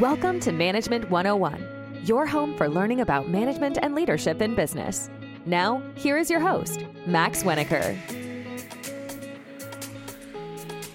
[0.00, 5.08] Welcome to Management 101, your home for learning about management and leadership in business.
[5.46, 7.94] Now, here is your host, Max Weniker.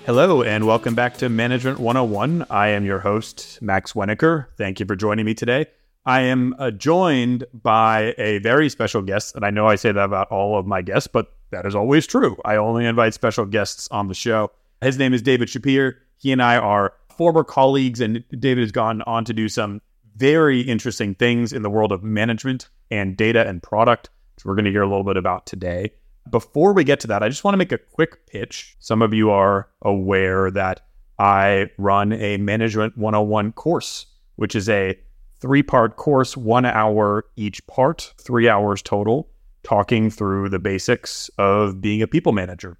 [0.05, 2.45] Hello, and welcome back to Management 101.
[2.49, 4.47] I am your host, Max Weniker.
[4.57, 5.67] Thank you for joining me today.
[6.05, 10.03] I am uh, joined by a very special guest, and I know I say that
[10.03, 12.35] about all of my guests, but that is always true.
[12.43, 14.51] I only invite special guests on the show.
[14.81, 15.93] His name is David Shapir.
[16.17, 19.81] He and I are former colleagues, and David has gone on to do some
[20.15, 24.63] very interesting things in the world of management and data and product, which we're going
[24.63, 25.91] to hear a little bit about today.
[26.29, 28.77] Before we get to that, I just want to make a quick pitch.
[28.79, 30.87] Some of you are aware that
[31.19, 34.05] I run a Management 101 course,
[34.37, 34.97] which is a
[35.41, 39.29] three part course, one hour each part, three hours total,
[39.63, 42.77] talking through the basics of being a people manager.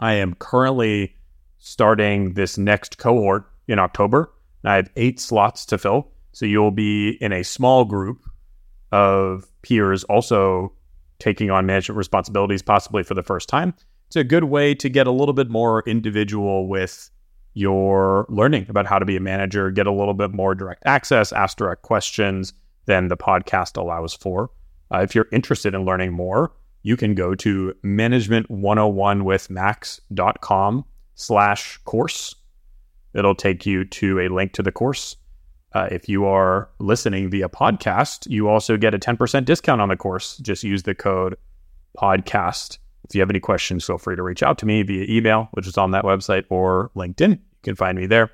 [0.00, 1.16] I am currently
[1.56, 4.32] starting this next cohort in October.
[4.64, 6.10] I have eight slots to fill.
[6.32, 8.24] So you'll be in a small group
[8.92, 10.72] of peers also
[11.18, 13.74] taking on management responsibilities, possibly for the first time.
[14.08, 17.10] It's a good way to get a little bit more individual with
[17.54, 21.32] your learning about how to be a manager, get a little bit more direct access,
[21.32, 22.52] ask direct questions
[22.86, 24.50] than the podcast allows for.
[24.92, 30.84] Uh, if you're interested in learning more, you can go to management101withmax.com
[31.14, 32.34] slash course
[33.14, 35.16] It'll take you to a link to the course.
[35.72, 39.96] Uh, if you are listening via podcast, you also get a 10% discount on the
[39.96, 40.36] course.
[40.38, 41.36] Just use the code
[41.98, 42.78] podcast.
[43.08, 45.66] If you have any questions, feel free to reach out to me via email, which
[45.66, 47.32] is on that website, or LinkedIn.
[47.32, 48.30] You can find me there.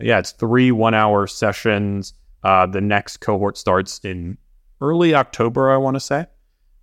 [0.00, 2.14] Yeah, it's three one hour sessions.
[2.42, 4.36] Uh, the next cohort starts in
[4.80, 6.26] early October, I want to say.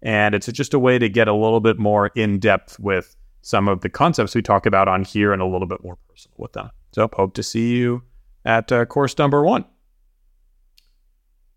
[0.02, 3.68] And it's just a way to get a little bit more in depth with some
[3.68, 6.54] of the concepts we talk about on here and a little bit more personal with
[6.54, 6.70] them.
[6.92, 8.04] So hope to see you
[8.46, 9.66] at uh, course number one.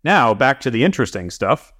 [0.03, 1.73] Now, back to the interesting stuff.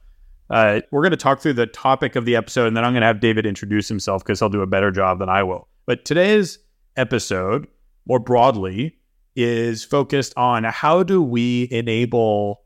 [0.50, 3.02] Uh, we're going to talk through the topic of the episode, and then I'm going
[3.02, 5.68] to have David introduce himself because he'll do a better job than I will.
[5.86, 6.60] But today's
[6.96, 7.68] episode,
[8.06, 8.98] more broadly,
[9.36, 12.62] is focused on how do we enable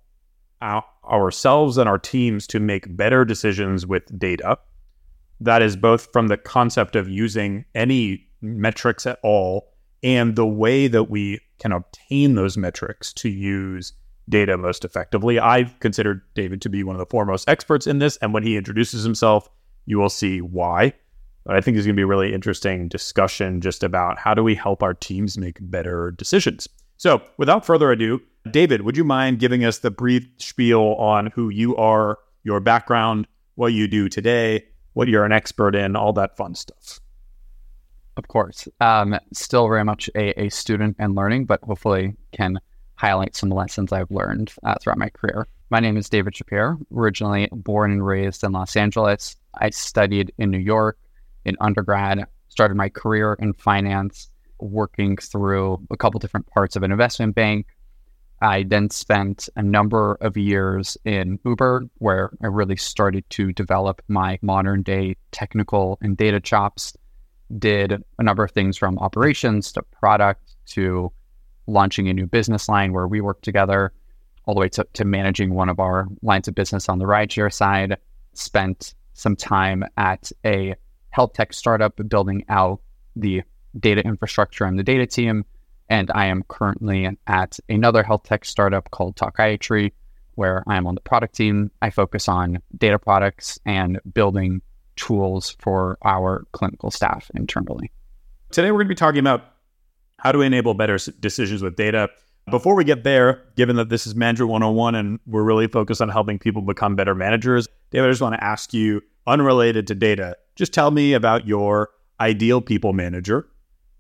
[0.62, 4.58] our, ourselves and our teams to make better decisions with data.
[5.40, 9.74] That is both from the concept of using any metrics at all
[10.04, 13.94] and the way that we can obtain those metrics to use
[14.30, 15.40] data most effectively.
[15.40, 18.18] I've considered David to be one of the foremost experts in this.
[18.18, 19.50] And when he introduces himself,
[19.86, 20.94] you will see why.
[21.46, 24.44] But I think it's going to be a really interesting discussion just about how do
[24.44, 26.68] we help our teams make better decisions.
[26.98, 28.22] So, without further ado,
[28.52, 33.28] David, would you mind giving us the brief spiel on who you are, your background,
[33.56, 37.00] what you do today, what you're an expert in, all that fun stuff?
[38.18, 38.68] Of course.
[38.82, 42.60] Um, still very much a, a, student and learning, but hopefully can
[42.96, 45.48] highlight some lessons I've learned uh, throughout my career.
[45.70, 49.36] My name is David Shapir, originally born and raised in Los Angeles.
[49.54, 50.98] I studied in New York
[51.46, 56.92] in undergrad, started my career in finance, working through a couple different parts of an
[56.92, 57.68] investment bank.
[58.42, 64.02] I then spent a number of years in Uber, where I really started to develop
[64.08, 66.96] my modern day technical and data chops
[67.58, 71.12] did a number of things from operations to product to
[71.68, 73.94] launching a new business line where we work together,
[74.46, 77.52] all the way to, to managing one of our lines of business on the rideshare
[77.52, 77.98] side.
[78.34, 80.76] Spent some time at a
[81.10, 82.80] health tech startup building out
[83.16, 83.42] the
[83.80, 85.46] data infrastructure and the data team.
[85.90, 89.94] And I am currently at another health tech startup called Talkiatry,
[90.36, 91.72] where I am on the product team.
[91.82, 94.62] I focus on data products and building
[94.98, 97.92] tools for our clinical staff internally.
[98.52, 99.46] Today, we're going to be talking about
[100.20, 102.10] how to enable better decisions with data.
[102.50, 106.10] Before we get there, given that this is Manager 101 and we're really focused on
[106.10, 110.38] helping people become better managers, David, I just want to ask you, unrelated to data,
[110.56, 113.48] just tell me about your ideal people manager.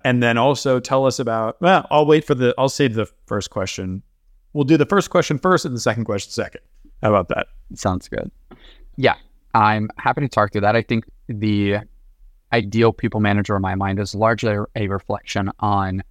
[0.03, 3.49] And then also tell us about, well, I'll wait for the, I'll save the first
[3.49, 4.01] question.
[4.53, 6.61] We'll do the first question first and the second question second.
[7.01, 7.47] How about that?
[7.75, 8.31] Sounds good.
[8.95, 9.15] Yeah.
[9.53, 10.75] I'm happy to talk through that.
[10.75, 11.77] I think the
[12.53, 16.03] ideal people manager in my mind is largely a reflection on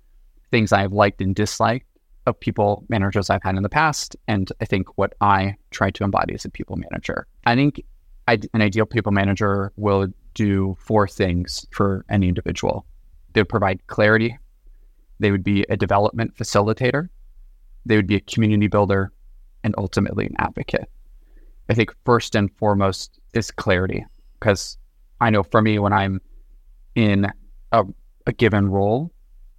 [0.51, 1.87] things I've liked and disliked
[2.27, 4.17] of people managers I've had in the past.
[4.27, 7.27] And I think what I try to embody as a people manager.
[7.47, 7.83] I think
[8.29, 12.85] I, an ideal people manager will do four things for any individual.
[13.33, 14.37] They would provide clarity.
[15.21, 17.09] They would be a development facilitator.
[17.87, 19.13] They would be a community builder
[19.63, 20.91] and ultimately an advocate.
[21.69, 24.05] I think first and foremost is clarity
[24.39, 24.79] because
[25.21, 26.21] I know for me when I'm
[26.95, 27.31] in
[27.73, 27.85] a,
[28.27, 29.13] a given role,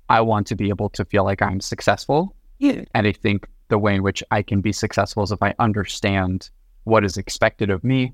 [0.10, 2.36] I want to be able to feel like I'm successful.
[2.60, 2.84] Yeah.
[2.94, 6.50] And I think the way in which I can be successful is if I understand
[6.86, 8.14] what is expected of me,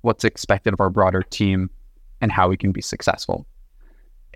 [0.00, 1.70] what's expected of our broader team,
[2.20, 3.46] and how we can be successful.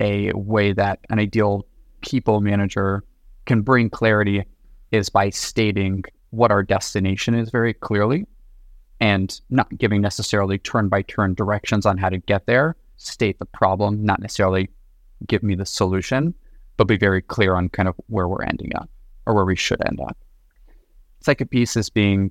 [0.01, 1.67] A way that an ideal
[2.03, 3.03] people manager
[3.47, 4.45] can bring clarity
[4.93, 8.27] is by stating what our destination is very clearly
[9.01, 12.77] and not giving necessarily turn by turn directions on how to get there.
[12.97, 14.69] State the problem, not necessarily
[15.27, 16.35] give me the solution,
[16.77, 18.91] but be very clear on kind of where we're ending up
[19.27, 20.17] or where we should end up.
[21.21, 22.31] Second piece is being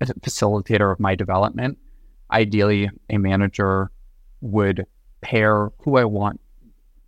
[0.00, 1.78] a facilitator of my development.
[2.30, 3.90] Ideally, a manager
[4.40, 4.86] would
[5.20, 6.40] pair who I want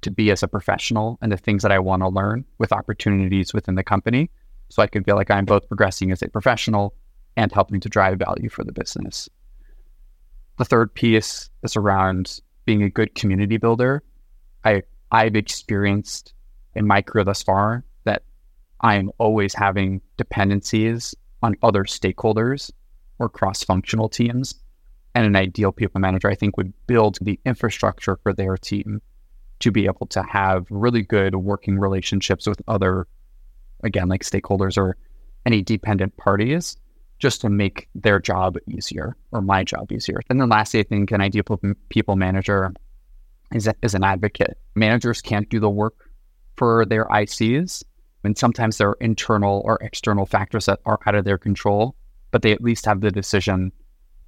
[0.03, 3.53] to be as a professional and the things that I want to learn with opportunities
[3.53, 4.31] within the company.
[4.69, 6.95] So I can feel like I'm both progressing as a professional
[7.37, 9.29] and helping to drive value for the business.
[10.59, 14.03] The third piece is around being a good community builder.
[14.65, 16.33] I I've experienced
[16.75, 18.23] in my career thus far that
[18.81, 22.71] I am always having dependencies on other stakeholders
[23.19, 24.55] or cross-functional teams.
[25.15, 29.01] And an ideal people manager, I think, would build the infrastructure for their team
[29.61, 33.07] to be able to have really good working relationships with other,
[33.83, 34.97] again, like stakeholders or
[35.47, 36.77] any dependent parties
[37.19, 40.21] just to make their job easier or my job easier.
[40.29, 41.45] And then lastly, I think an ideal
[41.89, 42.73] people manager
[43.53, 44.59] is, is an advocate.
[44.75, 46.11] Managers can't do the work
[46.57, 47.85] for their ICs.
[48.25, 51.95] And sometimes there are internal or external factors that are out of their control,
[52.33, 53.73] but they at least have the decision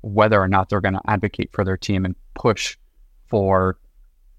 [0.03, 2.77] whether or not they're going to advocate for their team and push
[3.27, 3.77] for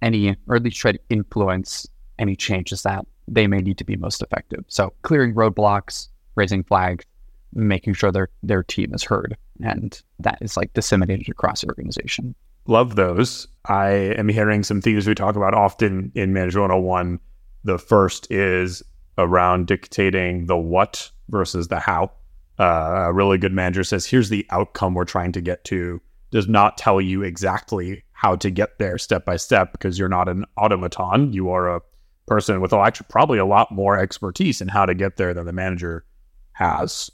[0.02, 1.86] any, or at least try to influence
[2.18, 4.64] any changes that they may need to be most effective.
[4.68, 7.06] So clearing roadblocks, raising flags,
[7.54, 12.36] making sure their their team is heard and that is like disseminated across the organization.
[12.68, 13.48] Love those.
[13.66, 17.20] I am hearing some themes we talk about often in Management 101.
[17.64, 18.84] The first is
[19.18, 22.12] around dictating the what versus the how.
[22.60, 26.48] Uh, a really good manager says, here's the outcome we're trying to get to, does
[26.48, 30.46] not tell you exactly how to get there step by step because you're not an
[30.58, 31.32] automaton.
[31.32, 31.82] You are a
[32.28, 35.54] person with actually probably a lot more expertise in how to get there than the
[35.54, 36.06] manager
[36.52, 37.10] has.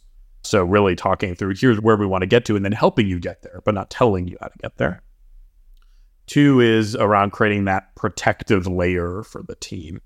[0.45, 3.19] So really talking through here's where we want to get to and then helping you
[3.19, 5.01] get there, but not telling you how to get there.
[6.27, 10.01] Two is around creating that protective layer for the team.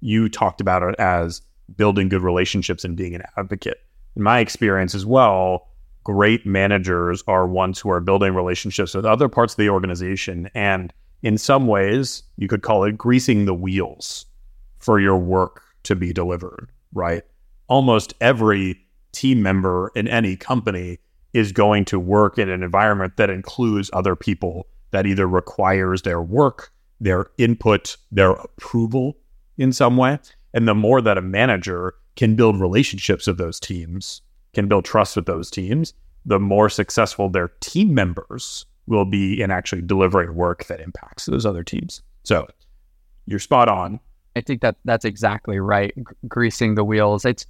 [0.00, 1.42] You talked about it as
[1.76, 3.78] building good relationships and being an advocate.
[4.16, 5.68] In my experience as well,
[6.02, 10.50] great managers are ones who are building relationships with other parts of the organization.
[10.54, 14.26] And in some ways, you could call it greasing the wheels
[14.78, 17.22] for your work to be delivered, right?
[17.68, 20.98] Almost every team member in any company
[21.32, 26.20] is going to work in an environment that includes other people that either requires their
[26.20, 29.16] work, their input, their approval
[29.58, 30.18] in some way.
[30.52, 34.22] And the more that a manager can build relationships with those teams,
[34.52, 35.94] can build trust with those teams,
[36.26, 41.46] the more successful their team members will be in actually delivering work that impacts those
[41.46, 42.02] other teams.
[42.24, 42.46] So
[43.26, 44.00] you're spot on.
[44.36, 45.94] I think that that's exactly right.
[45.96, 47.24] G- greasing the wheels.
[47.24, 47.46] It's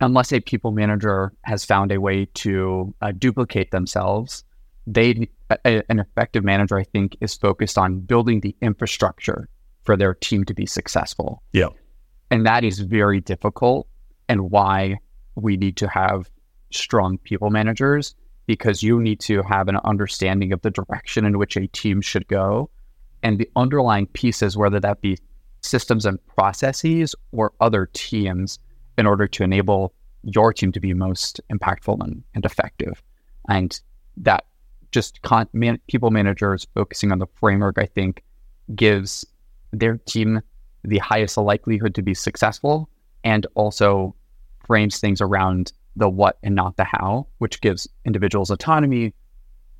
[0.00, 4.44] unless a people manager has found a way to uh, duplicate themselves,
[4.86, 9.48] they a, an effective manager, I think, is focused on building the infrastructure
[9.82, 11.42] for their team to be successful.
[11.52, 11.68] Yeah,
[12.30, 13.86] and that is very difficult,
[14.28, 14.98] and why
[15.34, 16.30] we need to have
[16.70, 18.14] strong people managers
[18.46, 22.26] because you need to have an understanding of the direction in which a team should
[22.28, 22.68] go
[23.22, 25.16] and the underlying pieces, whether that be
[25.62, 28.58] systems and processes or other teams
[28.96, 33.02] in order to enable your team to be most impactful and, and effective.
[33.48, 33.78] And
[34.16, 34.46] that
[34.90, 38.22] just con- man- people managers focusing on the framework, I think,
[38.74, 39.26] gives
[39.72, 40.40] their team
[40.84, 42.88] the highest likelihood to be successful
[43.24, 44.14] and also
[44.66, 49.12] frames things around the what and not the how, which gives individuals autonomy,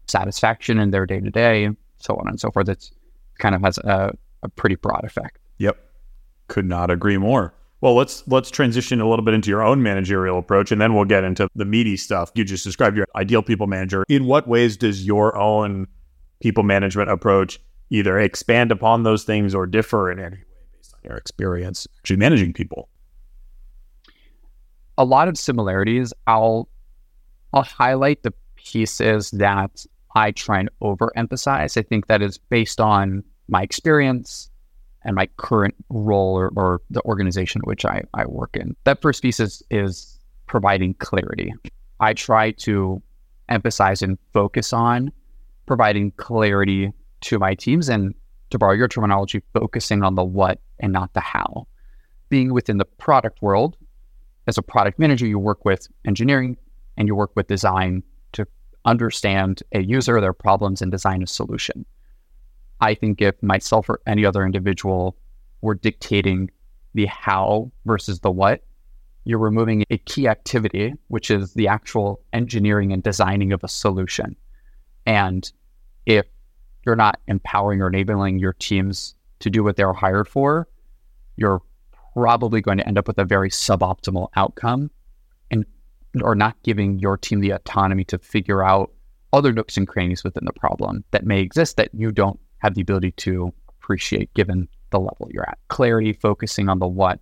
[0.06, 1.68] satisfaction in their day to day,
[1.98, 2.68] so on and so forth.
[2.68, 2.92] It's
[3.38, 5.38] kind of has a, a pretty broad effect.
[5.58, 5.78] Yep.
[6.48, 7.54] Could not agree more.
[7.84, 11.04] Well, let's let's transition a little bit into your own managerial approach, and then we'll
[11.04, 12.30] get into the meaty stuff.
[12.34, 14.06] You just described your ideal people manager.
[14.08, 15.86] In what ways does your own
[16.40, 17.60] people management approach
[17.90, 22.16] either expand upon those things or differ in any way based on your experience actually
[22.16, 22.88] managing people?
[24.96, 26.14] A lot of similarities.
[26.26, 26.70] I'll
[27.52, 31.76] I'll highlight the pieces that I try and overemphasize.
[31.76, 34.48] I think that is based on my experience,
[35.04, 38.74] and my current role or, or the organization which I, I work in.
[38.84, 41.52] That first piece is, is providing clarity.
[42.00, 43.02] I try to
[43.48, 45.12] emphasize and focus on
[45.66, 46.92] providing clarity
[47.22, 48.14] to my teams and
[48.50, 51.66] to borrow your terminology, focusing on the what and not the how.
[52.28, 53.76] Being within the product world,
[54.46, 56.56] as a product manager, you work with engineering
[56.96, 58.46] and you work with design to
[58.84, 61.86] understand a user, their problems, and design a solution.
[62.84, 65.16] I think if myself or any other individual
[65.62, 66.50] were dictating
[66.92, 68.62] the how versus the what,
[69.24, 74.36] you're removing a key activity, which is the actual engineering and designing of a solution.
[75.06, 75.50] And
[76.04, 76.26] if
[76.84, 80.68] you're not empowering or enabling your teams to do what they're hired for,
[81.36, 81.62] you're
[82.12, 84.90] probably going to end up with a very suboptimal outcome
[85.50, 85.64] and
[86.22, 88.92] or not giving your team the autonomy to figure out
[89.32, 92.80] other nooks and crannies within the problem that may exist that you don't have the
[92.80, 95.58] ability to appreciate given the level you're at.
[95.68, 97.20] Clarity, focusing on the what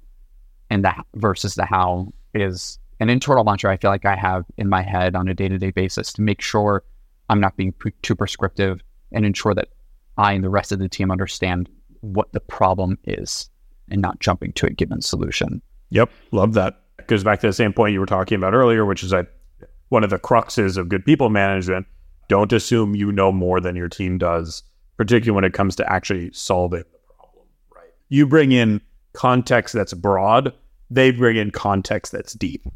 [0.71, 4.69] and the versus the how is an internal mantra I feel like I have in
[4.69, 6.85] my head on a day to day basis to make sure
[7.29, 8.81] I'm not being too prescriptive
[9.11, 9.69] and ensure that
[10.17, 11.69] I and the rest of the team understand
[12.01, 13.51] what the problem is
[13.91, 15.61] and not jumping to a given solution.
[15.91, 16.81] Yep, love that.
[17.07, 19.33] Goes back to the same point you were talking about earlier, which is that
[19.89, 21.87] one of the cruxes of good people management.
[22.29, 24.63] Don't assume you know more than your team does,
[24.97, 27.45] particularly when it comes to actually solving the problem.
[27.75, 27.91] Right?
[28.09, 28.81] You bring in
[29.13, 30.53] context that's broad,
[30.91, 32.67] they bring in context that's deep.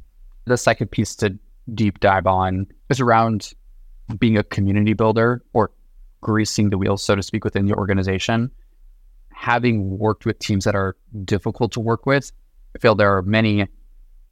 [0.46, 1.38] The second piece to
[1.74, 3.52] deep dive on is around
[4.18, 5.72] being a community builder or
[6.20, 8.50] greasing the wheels, so to speak, within the organization.
[9.32, 12.32] Having worked with teams that are difficult to work with,
[12.74, 13.66] I feel there are many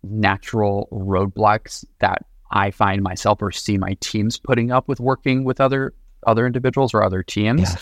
[0.03, 5.61] natural roadblocks that I find myself or see my teams putting up with working with
[5.61, 5.93] other
[6.26, 7.61] other individuals or other teams.
[7.62, 7.76] Yeah.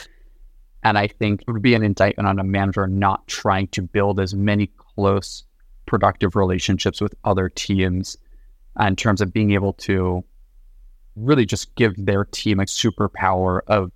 [0.85, 4.19] And I think it would be an indictment on a manager not trying to build
[4.19, 5.45] as many close,
[5.87, 8.17] productive relationships with other teams
[8.81, 10.25] in terms of being able to
[11.15, 13.93] really just give their team a superpower of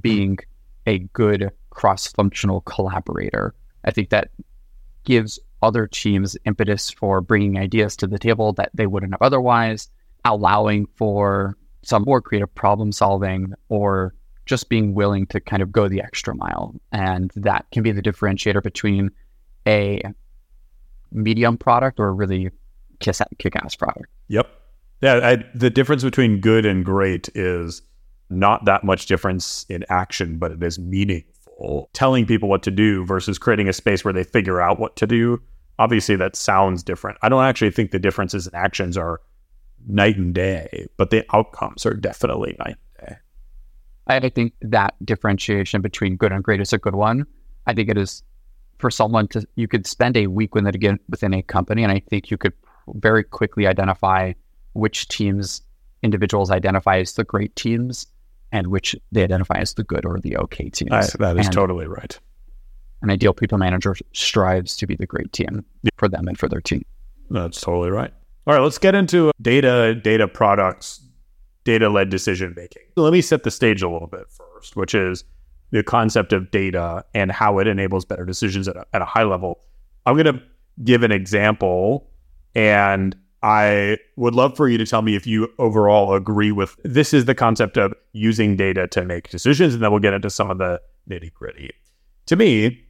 [0.00, 0.38] being
[0.86, 3.54] a good cross functional collaborator.
[3.84, 4.30] I think that
[5.04, 9.88] gives other teams impetus for bringing ideas to the table that they wouldn't have otherwise,
[10.24, 11.56] allowing for
[11.88, 14.14] some more creative problem solving or
[14.44, 16.74] just being willing to kind of go the extra mile.
[16.92, 19.10] And that can be the differentiator between
[19.66, 20.02] a
[21.10, 22.50] medium product or a really
[23.00, 24.06] kick ass product.
[24.28, 24.48] Yep.
[25.00, 27.80] Yeah, I, the difference between good and great is
[28.28, 31.88] not that much difference in action, but it is meaningful.
[31.94, 35.06] Telling people what to do versus creating a space where they figure out what to
[35.06, 35.40] do.
[35.78, 37.16] Obviously, that sounds different.
[37.22, 39.20] I don't actually think the differences in actions are
[39.86, 43.16] night and day, but the outcomes are definitely night and day.
[44.06, 47.26] I think that differentiation between good and great is a good one.
[47.66, 48.22] I think it is
[48.78, 52.00] for someone to, you could spend a week within, again, within a company, and I
[52.08, 52.52] think you could
[52.94, 54.32] very quickly identify
[54.72, 55.62] which teams
[56.02, 58.06] individuals identify as the great teams
[58.52, 60.92] and which they identify as the good or the okay teams.
[60.92, 62.18] I, that is and totally right.
[63.02, 65.90] An ideal people manager strives to be the great team yeah.
[65.96, 66.84] for them and for their team.
[67.30, 68.12] That's totally right.
[68.48, 71.06] All right, let's get into data, data products,
[71.64, 72.84] data led decision making.
[72.96, 75.22] Let me set the stage a little bit first, which is
[75.70, 79.24] the concept of data and how it enables better decisions at a, at a high
[79.24, 79.60] level.
[80.06, 80.42] I'm going to
[80.82, 82.10] give an example
[82.54, 87.12] and I would love for you to tell me if you overall agree with this
[87.12, 90.50] is the concept of using data to make decisions, and then we'll get into some
[90.50, 91.70] of the nitty gritty.
[92.26, 92.82] To me,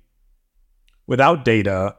[1.08, 1.96] without data,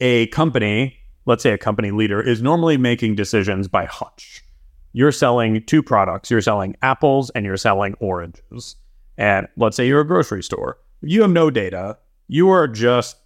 [0.00, 4.44] a company, let's say a company leader, is normally making decisions by hunch.
[4.92, 8.76] You're selling two products, you're selling apples and you're selling oranges.
[9.16, 10.78] And let's say you're a grocery store.
[11.02, 11.98] You have no data.
[12.28, 13.16] You are just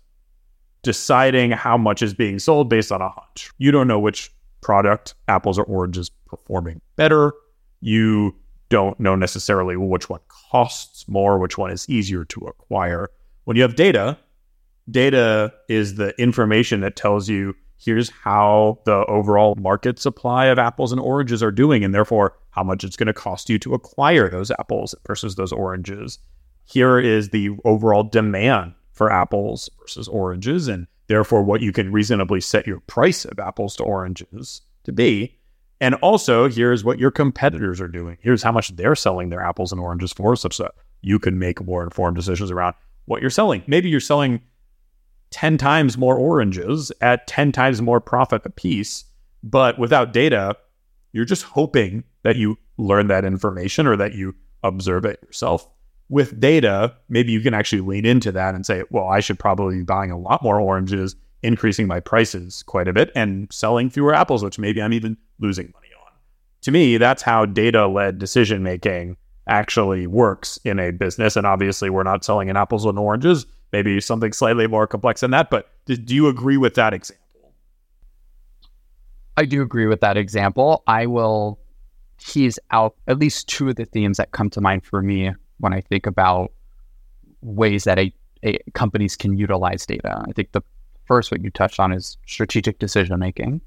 [0.83, 3.50] deciding how much is being sold based on a hunch.
[3.59, 7.33] You don't know which product, apples or oranges, performing better.
[7.81, 8.35] You
[8.69, 13.09] don't know necessarily which one costs more, which one is easier to acquire.
[13.45, 14.19] When you have data,
[14.90, 20.92] data is the information that tells you here's how the overall market supply of apples
[20.92, 24.28] and oranges are doing, and therefore how much it's going to cost you to acquire
[24.28, 26.18] those apples versus those oranges.
[26.64, 32.40] Here is the overall demand for apples versus oranges, and therefore what you can reasonably
[32.40, 35.37] set your price of apples to oranges to be.
[35.80, 38.18] And also, here's what your competitors are doing.
[38.20, 41.64] Here's how much they're selling their apples and oranges for, such that you can make
[41.64, 43.62] more informed decisions around what you're selling.
[43.68, 44.40] Maybe you're selling
[45.30, 49.04] 10 times more oranges at 10 times more profit a piece,
[49.42, 50.56] but without data,
[51.12, 55.68] you're just hoping that you learn that information or that you observe it yourself
[56.08, 59.76] with data, maybe you can actually lean into that and say, well, I should probably
[59.76, 64.14] be buying a lot more oranges, increasing my prices quite a bit, and selling fewer
[64.14, 66.12] apples, which maybe I'm even losing money on.
[66.62, 69.16] To me, that's how data led decision making
[69.47, 71.37] actually works in a business.
[71.37, 75.31] And obviously, we're not selling in apples and oranges, maybe something slightly more complex than
[75.33, 75.51] that.
[75.51, 77.25] But do you agree with that example?
[79.37, 80.83] I do agree with that example.
[80.87, 81.59] I will
[82.19, 85.73] tease out at least two of the themes that come to mind for me when
[85.73, 86.53] I think about
[87.43, 90.25] ways that a, a companies can utilize data.
[90.29, 90.63] I think the
[91.07, 93.61] first what you touched on is strategic decision making.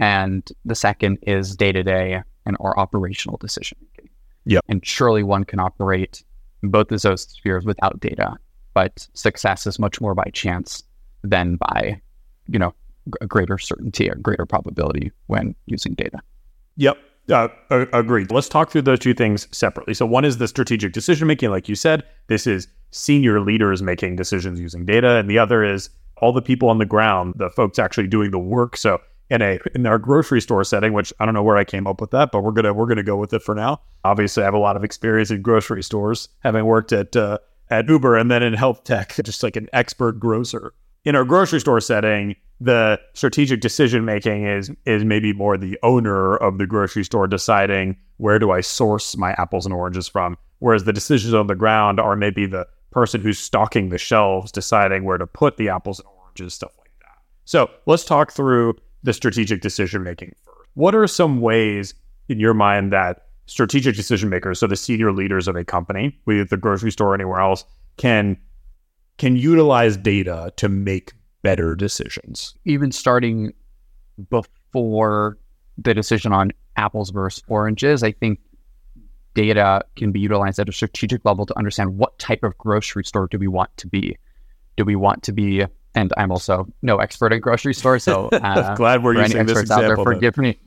[0.00, 4.10] And the second is day to day and or operational decision making.
[4.44, 4.60] Yeah.
[4.68, 6.24] And surely one can operate
[6.62, 8.36] both of those spheres without data,
[8.78, 10.84] but success is much more by chance
[11.24, 12.00] than by,
[12.46, 12.72] you know,
[13.20, 16.20] a greater certainty or greater probability when using data.
[16.76, 16.96] Yep.
[17.28, 17.48] Uh,
[17.92, 18.30] agreed.
[18.30, 19.94] Let's talk through those two things separately.
[19.94, 22.04] So, one is the strategic decision making, like you said.
[22.28, 26.68] This is senior leaders making decisions using data, and the other is all the people
[26.70, 28.76] on the ground, the folks actually doing the work.
[28.76, 31.88] So, in a in our grocery store setting, which I don't know where I came
[31.88, 33.80] up with that, but we're gonna we're gonna go with it for now.
[34.04, 37.38] Obviously, I have a lot of experience in grocery stores, having worked at uh,
[37.70, 40.72] at Uber and then in health tech, just like an expert grocer.
[41.04, 46.36] In our grocery store setting, the strategic decision making is is maybe more the owner
[46.36, 50.84] of the grocery store deciding where do I source my apples and oranges from, whereas
[50.84, 55.18] the decisions on the ground are maybe the person who's stocking the shelves deciding where
[55.18, 57.18] to put the apples and oranges, stuff like that.
[57.44, 60.68] So let's talk through the strategic decision making first.
[60.74, 61.94] What are some ways
[62.28, 66.44] in your mind that strategic decision makers, so the senior leaders of a company, whether
[66.44, 67.64] the grocery store or anywhere else,
[67.96, 68.36] can
[69.16, 71.12] can utilize data to make
[71.42, 72.54] better decisions.
[72.64, 73.52] Even starting
[74.30, 75.36] before
[75.76, 78.38] the decision on apples versus oranges, I think
[79.34, 83.26] data can be utilized at a strategic level to understand what type of grocery store
[83.28, 84.16] do we want to be.
[84.76, 85.64] Do we want to be,
[85.94, 89.90] and I'm also no expert in grocery stores, so uh, glad we're using this example.
[89.90, 90.58] Out there, forgive me.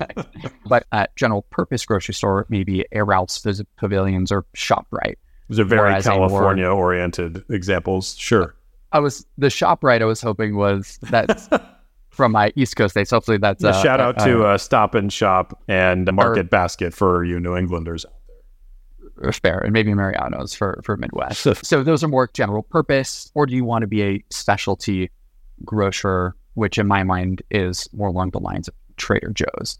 [0.66, 3.42] but at general purpose grocery store, maybe a Ralph's
[3.76, 5.16] Pavilions or ShopRite.
[5.48, 8.16] Those are very California oriented examples.
[8.16, 8.54] Sure.
[8.92, 11.48] I was the ShopRite I was hoping was that's
[12.10, 13.10] from my East Coast days.
[13.10, 16.48] Hopefully that's yeah, uh, shout out uh, to uh, Stop and Shop and Market or,
[16.48, 18.06] Basket for you New Englanders.
[19.24, 21.42] Or Spare and maybe Mariano's for for Midwest.
[21.64, 25.10] so those are more general purpose, or do you want to be a specialty
[25.64, 29.78] grocer, which in my mind is more along the lines of Trader Joe's?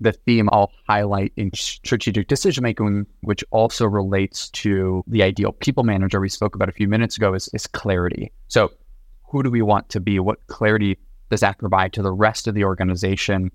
[0.00, 5.84] the theme I'll highlight in strategic decision making, which also relates to the ideal people
[5.84, 8.32] manager we spoke about a few minutes ago, is, is clarity.
[8.48, 8.72] So,
[9.24, 10.18] who do we want to be?
[10.18, 10.98] What clarity
[11.28, 13.52] does that provide to the rest of the organization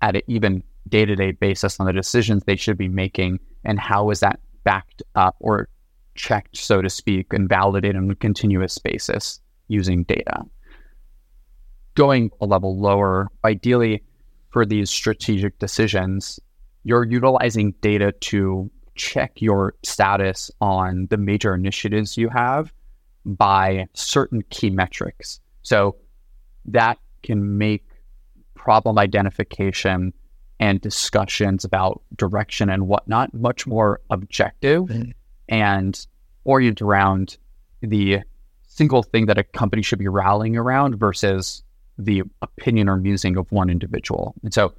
[0.00, 3.40] at an even day to day basis on the decisions they should be making?
[3.64, 5.68] And how is that backed up or
[6.14, 10.42] checked, so to speak, and validated on a continuous basis using data?
[11.94, 14.02] Going a level lower, ideally,
[14.50, 16.40] for these strategic decisions,
[16.84, 22.72] you're utilizing data to check your status on the major initiatives you have
[23.24, 25.40] by certain key metrics.
[25.62, 25.96] So
[26.66, 27.84] that can make
[28.54, 30.12] problem identification
[30.60, 35.10] and discussions about direction and whatnot much more objective mm-hmm.
[35.48, 36.06] and
[36.44, 37.36] orient around
[37.80, 38.20] the
[38.66, 41.62] single thing that a company should be rallying around versus
[41.96, 44.34] the opinion or musing of one individual.
[44.42, 44.72] And so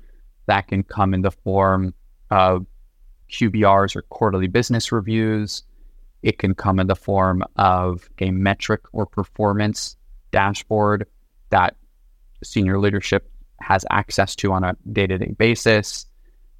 [0.48, 1.94] that can come in the form
[2.32, 2.66] of
[3.30, 5.64] QBRs or quarterly business reviews.
[6.24, 9.96] It can come in the form of a metric or performance
[10.32, 11.08] dashboard
[11.50, 11.76] that
[12.44, 16.06] senior leadership has access to on a day to day basis.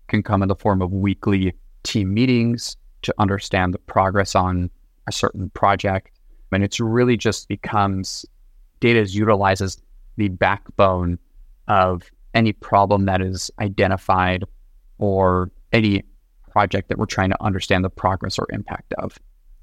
[0.08, 4.70] Can come in the form of weekly team meetings to understand the progress on
[5.08, 6.12] a certain project.
[6.52, 8.26] And it's really just becomes
[8.80, 9.82] data is utilized as
[10.18, 11.20] the backbone
[11.68, 14.44] of any problem that is identified
[14.98, 16.04] or any
[16.52, 19.18] project that we're trying to understand the progress or impact of.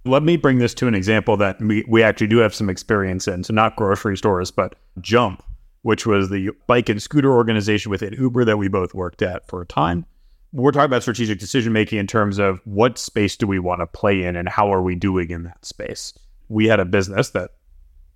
[0.05, 3.27] Let me bring this to an example that we, we actually do have some experience
[3.27, 3.43] in.
[3.43, 5.43] So, not grocery stores, but Jump,
[5.87, 9.63] which was the bike and scooter organization within Uber that we both worked at for
[9.63, 10.05] a time.
[10.53, 13.87] We're talking about strategic decision making in terms of what space do we want to
[13.87, 16.13] play in and how are we doing in that space.
[16.49, 17.53] We had a business that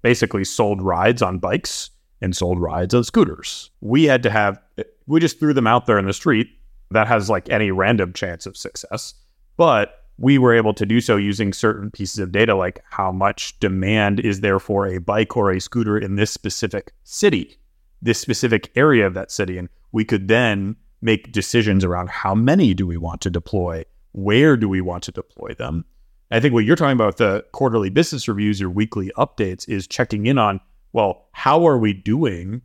[0.03, 3.71] basically sold rides on bikes and sold rides on scooters.
[3.81, 4.61] We had to have,
[5.07, 6.49] we just threw them out there in the street.
[6.91, 9.15] That has like any random chance of success.
[9.57, 13.59] But we were able to do so using certain pieces of data, like how much
[13.59, 17.57] demand is there for a bike or a scooter in this specific city,
[18.03, 19.59] this specific area of that city.
[19.59, 23.85] And we could then make decisions around how many do we want to deploy?
[24.13, 25.85] Where do we want to deploy them?
[26.31, 30.27] I think what you're talking about the quarterly business reviews or weekly updates is checking
[30.27, 30.61] in on
[30.93, 32.63] well, how are we doing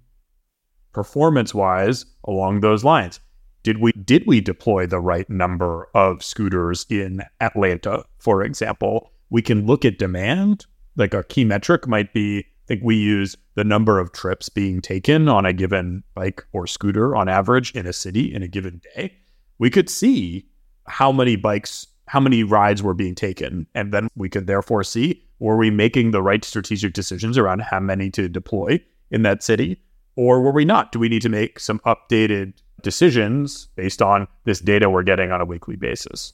[0.93, 3.19] performance wise along those lines?
[3.63, 9.11] Did we did we deploy the right number of scooters in Atlanta, for example?
[9.29, 10.65] We can look at demand.
[10.95, 14.81] Like a key metric might be, I think we use the number of trips being
[14.81, 18.81] taken on a given bike or scooter on average in a city in a given
[18.95, 19.13] day,
[19.57, 20.45] we could see
[20.87, 23.65] how many bikes, how many rides were being taken.
[23.73, 27.79] And then we could therefore see were we making the right strategic decisions around how
[27.79, 28.79] many to deploy
[29.11, 29.81] in that city?
[30.15, 30.91] Or were we not?
[30.91, 35.41] Do we need to make some updated decisions based on this data we're getting on
[35.41, 36.33] a weekly basis?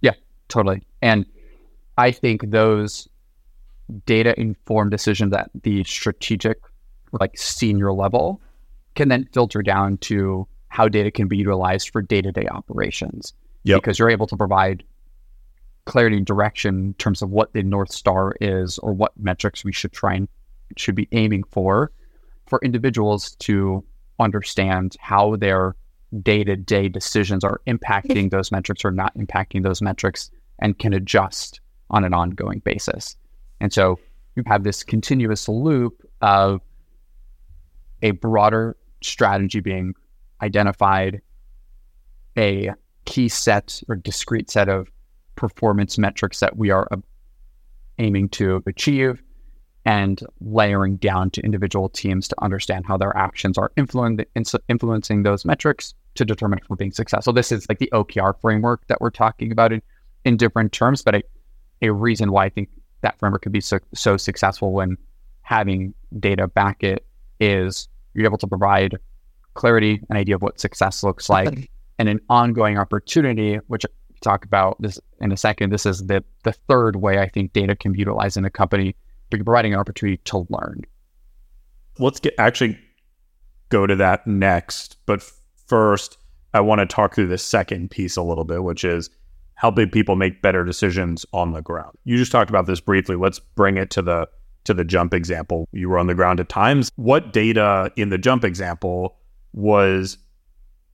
[0.00, 0.14] Yeah,
[0.48, 0.82] totally.
[1.00, 1.24] And
[1.96, 3.08] I think those
[4.06, 6.58] data informed decisions at the strategic,
[7.20, 8.40] like senior level,
[8.94, 13.34] can then filter down to how data can be utilized for day to day operations.
[13.64, 13.80] Yep.
[13.80, 14.82] Because you're able to provide
[15.84, 19.72] clarity and direction in terms of what the North Star is or what metrics we
[19.72, 20.28] should try and
[20.76, 21.92] should be aiming for
[22.46, 23.84] for individuals to
[24.18, 25.74] understand how their
[26.22, 30.92] day to day decisions are impacting those metrics or not impacting those metrics and can
[30.92, 33.16] adjust on an ongoing basis.
[33.62, 34.00] And so
[34.34, 36.60] you have this continuous loop of
[38.02, 39.94] a broader strategy being
[40.42, 41.22] identified,
[42.36, 42.72] a
[43.04, 44.90] key set or discrete set of
[45.36, 46.88] performance metrics that we are
[48.00, 49.22] aiming to achieve,
[49.84, 55.94] and layering down to individual teams to understand how their actions are influencing those metrics
[56.16, 57.32] to determine if we're being successful.
[57.32, 59.82] This is like the OKR framework that we're talking about in,
[60.24, 61.22] in different terms, but a,
[61.80, 62.68] a reason why I think
[63.02, 64.96] that framework could be so, so successful when
[65.42, 67.04] having data back it
[67.40, 68.96] is you're able to provide
[69.54, 74.44] clarity, an idea of what success looks like, and an ongoing opportunity, which we talk
[74.44, 75.70] about this in a second.
[75.70, 78.96] This is the the third way I think data can be utilized in a company,
[79.30, 80.82] providing an opportunity to learn.
[81.98, 82.78] Let's get actually
[83.68, 85.22] go to that next, but
[85.66, 86.18] first,
[86.54, 89.10] I want to talk through the second piece a little bit, which is
[89.54, 91.96] helping people make better decisions on the ground.
[92.04, 93.16] You just talked about this briefly.
[93.16, 94.28] Let's bring it to the
[94.64, 95.68] to the jump example.
[95.72, 96.90] You were on the ground at times.
[96.96, 99.16] What data in the jump example
[99.52, 100.18] was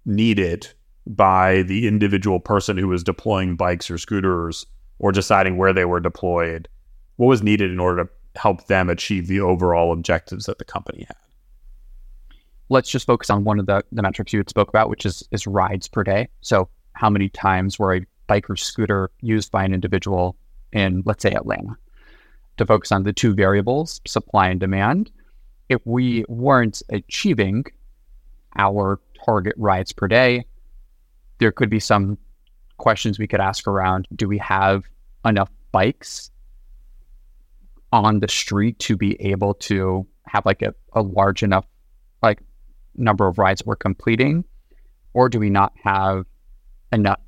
[0.06, 0.68] needed
[1.06, 4.66] by the individual person who was deploying bikes or scooters
[4.98, 6.68] or deciding where they were deployed?
[7.16, 11.04] What was needed in order to help them achieve the overall objectives that the company
[11.06, 11.16] had?
[12.70, 15.26] Let's just focus on one of the, the metrics you had spoke about, which is
[15.30, 16.28] is rides per day.
[16.40, 20.36] So how many times were a bike or scooter used by an individual
[20.72, 21.76] in, let's say, Atlanta,
[22.58, 25.10] to focus on the two variables, supply and demand.
[25.68, 27.64] If we weren't achieving
[28.56, 30.44] our target rides per day,
[31.38, 32.18] there could be some
[32.76, 34.84] questions we could ask around do we have
[35.24, 36.30] enough bikes
[37.92, 41.66] on the street to be able to have like a, a large enough
[42.22, 42.40] like
[42.96, 44.44] number of rides we're completing
[45.12, 46.24] or do we not have
[46.92, 47.18] enough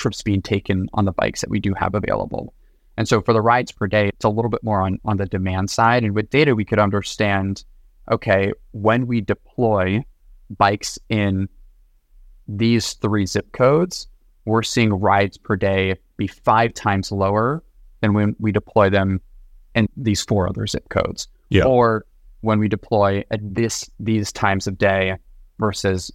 [0.00, 2.54] trips being taken on the bikes that we do have available.
[2.96, 5.26] And so for the rides per day, it's a little bit more on, on the
[5.26, 6.02] demand side.
[6.04, 7.64] And with data, we could understand
[8.10, 10.04] okay, when we deploy
[10.58, 11.48] bikes in
[12.48, 14.08] these three zip codes,
[14.44, 17.62] we're seeing rides per day be five times lower
[18.00, 19.20] than when we deploy them
[19.74, 21.28] in these four other zip codes.
[21.50, 21.64] Yeah.
[21.64, 22.04] Or
[22.40, 25.16] when we deploy at this these times of day
[25.58, 26.10] versus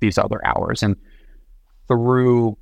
[0.00, 0.82] these other hours.
[0.82, 0.96] And
[1.88, 2.56] through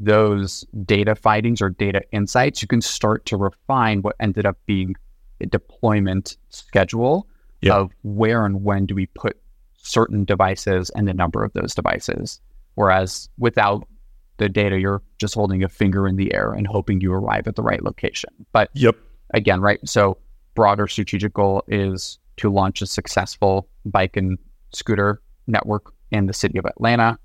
[0.00, 4.94] those data findings or data insights, you can start to refine what ended up being
[5.40, 7.26] a deployment schedule
[7.60, 7.74] yep.
[7.74, 9.36] of where and when do we put
[9.76, 12.40] certain devices and the number of those devices.
[12.74, 13.86] Whereas without
[14.36, 17.56] the data, you're just holding a finger in the air and hoping you arrive at
[17.56, 18.30] the right location.
[18.52, 18.96] But yep.
[19.34, 19.80] again, right.
[19.84, 20.18] So
[20.54, 24.38] broader strategic goal is to launch a successful bike and
[24.72, 27.18] scooter network in the city of Atlanta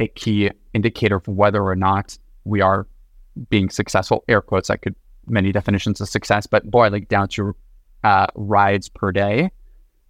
[0.00, 2.86] a key indicator for whether or not we are
[3.48, 4.24] being successful.
[4.28, 7.54] Air quotes, I could many definitions of success, but boiling down to
[8.02, 9.50] uh, rides per day,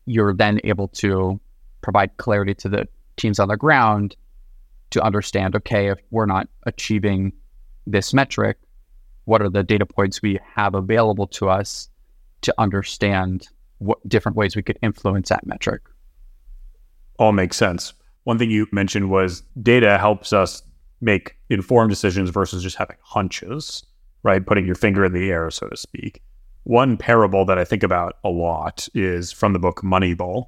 [0.07, 1.39] you're then able to
[1.83, 4.17] provide clarity to the teams on the ground
[4.91, 7.33] to understand okay, if we're not achieving
[7.87, 8.59] this metric,
[9.25, 11.89] what are the data points we have available to us
[12.43, 13.49] to understand
[13.79, 15.83] what different ways we could influence that metric?
[17.19, 17.93] All makes sense.
[18.31, 20.63] One thing you mentioned was data helps us
[21.01, 23.85] make informed decisions versus just having hunches,
[24.23, 24.47] right?
[24.47, 26.23] Putting your finger in the air, so to speak.
[26.63, 30.47] One parable that I think about a lot is from the book Moneyball,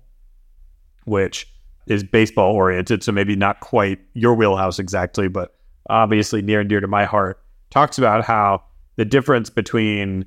[1.07, 1.53] which
[1.89, 3.03] is baseball oriented.
[3.03, 5.53] So maybe not quite your wheelhouse exactly, but
[5.91, 7.43] obviously near and dear to my heart.
[7.71, 8.63] Talks about how
[8.95, 10.25] the difference between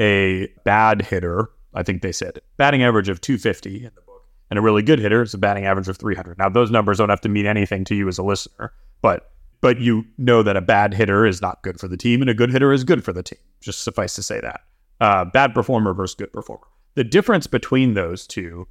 [0.00, 4.05] a bad hitter, I think they said batting average of 250 in the
[4.50, 6.38] and a really good hitter is a batting average of 300.
[6.38, 9.30] Now, those numbers don't have to mean anything to you as a listener, but
[9.62, 12.34] but you know that a bad hitter is not good for the team, and a
[12.34, 13.38] good hitter is good for the team.
[13.60, 14.60] Just suffice to say that
[15.00, 16.66] uh, bad performer versus good performer.
[16.94, 18.66] The difference between those two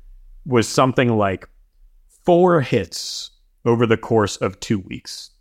[0.45, 1.47] was something like
[2.23, 3.31] four hits
[3.65, 5.31] over the course of two weeks.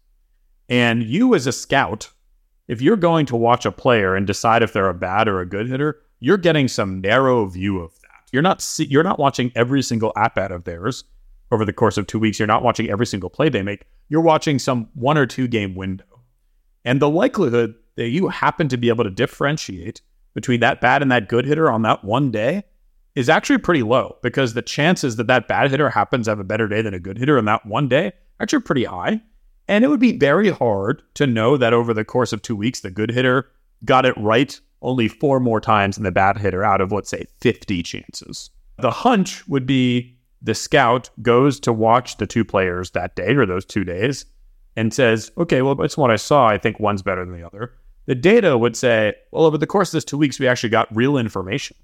[0.68, 2.10] And you, as a scout,
[2.68, 5.46] if you're going to watch a player and decide if they're a bad or a
[5.46, 8.03] good hitter, you're getting some narrow view of that.
[8.34, 11.04] You're not see- you're not watching every single at bat of theirs
[11.52, 12.40] over the course of two weeks.
[12.40, 13.86] You're not watching every single play they make.
[14.08, 16.22] You're watching some one or two game window,
[16.84, 20.02] and the likelihood that you happen to be able to differentiate
[20.34, 22.64] between that bad and that good hitter on that one day
[23.14, 26.44] is actually pretty low because the chances that that bad hitter happens to have a
[26.44, 29.20] better day than a good hitter on that one day actually pretty high.
[29.68, 32.80] And it would be very hard to know that over the course of two weeks,
[32.80, 33.48] the good hitter
[33.84, 37.26] got it right only four more times than the bad hitter out of, let's say,
[37.40, 38.50] 50 chances.
[38.78, 43.46] The hunch would be the scout goes to watch the two players that day or
[43.46, 44.26] those two days
[44.76, 46.46] and says, okay, well, that's what I saw.
[46.46, 47.72] I think one's better than the other.
[48.06, 50.94] The data would say, well, over the course of this two weeks, we actually got
[50.94, 51.76] real information.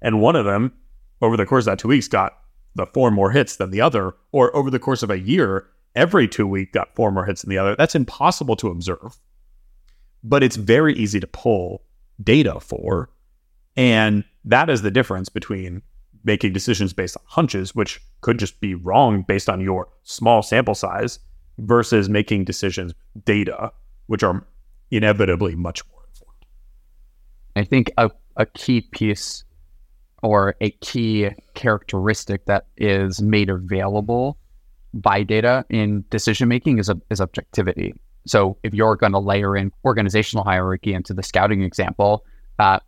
[0.00, 0.72] And one of them,
[1.20, 2.38] over the course of that two weeks, got
[2.74, 6.26] the four more hits than the other, or over the course of a year, every
[6.26, 7.76] two week got four more hits than the other.
[7.76, 9.18] That's impossible to observe,
[10.24, 11.82] but it's very easy to pull
[12.22, 13.10] data for.
[13.76, 15.82] And that is the difference between
[16.24, 20.74] making decisions based on hunches, which could just be wrong based on your small sample
[20.74, 21.18] size,
[21.58, 23.70] versus making decisions data,
[24.06, 24.44] which are
[24.90, 26.44] inevitably much more informed.
[27.54, 29.44] I think a, a key piece
[30.22, 34.38] or a key characteristic that is made available
[34.94, 37.94] by data in decision making is, a, is objectivity.
[38.26, 42.24] So if you're going to layer in organizational hierarchy into the scouting example,
[42.58, 42.78] uh,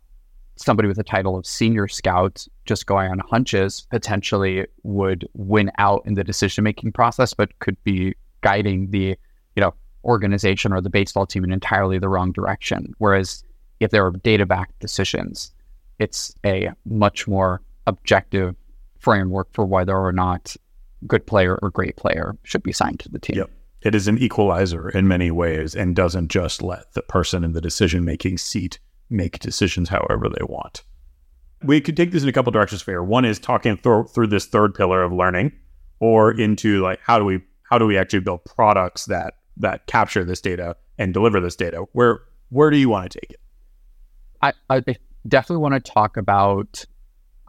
[0.55, 6.01] somebody with the title of senior scout just going on hunches potentially would win out
[6.05, 9.15] in the decision making process, but could be guiding the
[9.55, 9.73] you know
[10.03, 12.93] organization or the baseball team in entirely the wrong direction.
[12.97, 13.43] Whereas
[13.79, 15.51] if there are data backed decisions,
[15.99, 18.55] it's a much more objective
[18.99, 20.55] framework for whether or not
[21.05, 23.37] good player or great player should be signed to the team.
[23.37, 23.51] Yep.
[23.81, 27.61] It is an equalizer in many ways and doesn't just let the person in the
[27.61, 30.83] decision making seat make decisions however they want.
[31.63, 33.03] We could take this in a couple directions here.
[33.03, 35.51] One is talking th- through this third pillar of learning
[35.99, 40.23] or into like how do we how do we actually build products that that capture
[40.23, 41.85] this data and deliver this data?
[41.93, 43.39] Where where do you want to take it?
[44.41, 44.83] I, I
[45.27, 46.85] definitely want to talk about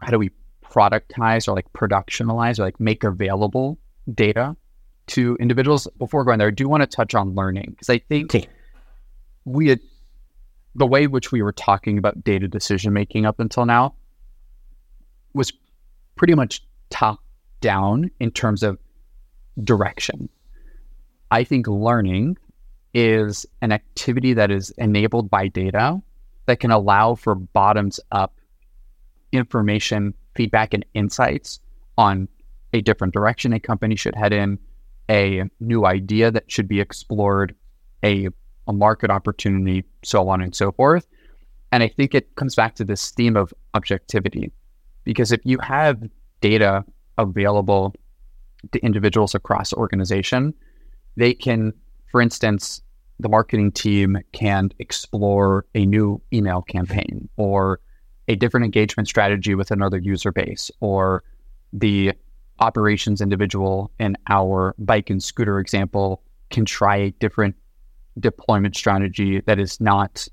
[0.01, 0.31] how do we
[0.63, 3.77] productize or like productionalize or like make available
[4.13, 4.55] data
[5.09, 5.87] to individuals.
[5.97, 8.47] Before going there, I do want to touch on learning because I think okay.
[9.45, 9.79] we had
[10.75, 13.95] the way which we were talking about data decision making up until now
[15.33, 15.51] was
[16.15, 17.19] pretty much top
[17.61, 18.77] down in terms of
[19.63, 20.29] direction.
[21.31, 22.37] I think learning
[22.93, 26.01] is an activity that is enabled by data
[26.45, 28.33] that can allow for bottoms up
[29.31, 31.59] information, feedback, and insights
[31.97, 32.27] on
[32.73, 34.57] a different direction a company should head in,
[35.09, 37.55] a new idea that should be explored,
[38.03, 38.29] a,
[38.67, 41.07] a market opportunity, so on and so forth.
[41.71, 44.51] And I think it comes back to this theme of objectivity.
[45.03, 46.01] Because if you have
[46.41, 46.83] data
[47.17, 47.93] available
[48.71, 50.53] to individuals across organization,
[51.15, 51.73] they can,
[52.11, 52.81] for instance,
[53.19, 57.79] the marketing team can explore a new email campaign or
[58.27, 61.23] a different engagement strategy with another user base or
[61.73, 62.13] the
[62.59, 67.55] operations individual in our bike and scooter example can try a different
[68.19, 70.27] deployment strategy that is not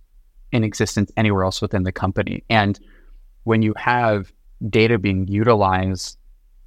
[0.53, 2.45] in existence anywhere else within the company.
[2.49, 2.79] And
[3.45, 4.33] when you have
[4.69, 6.19] data being utilized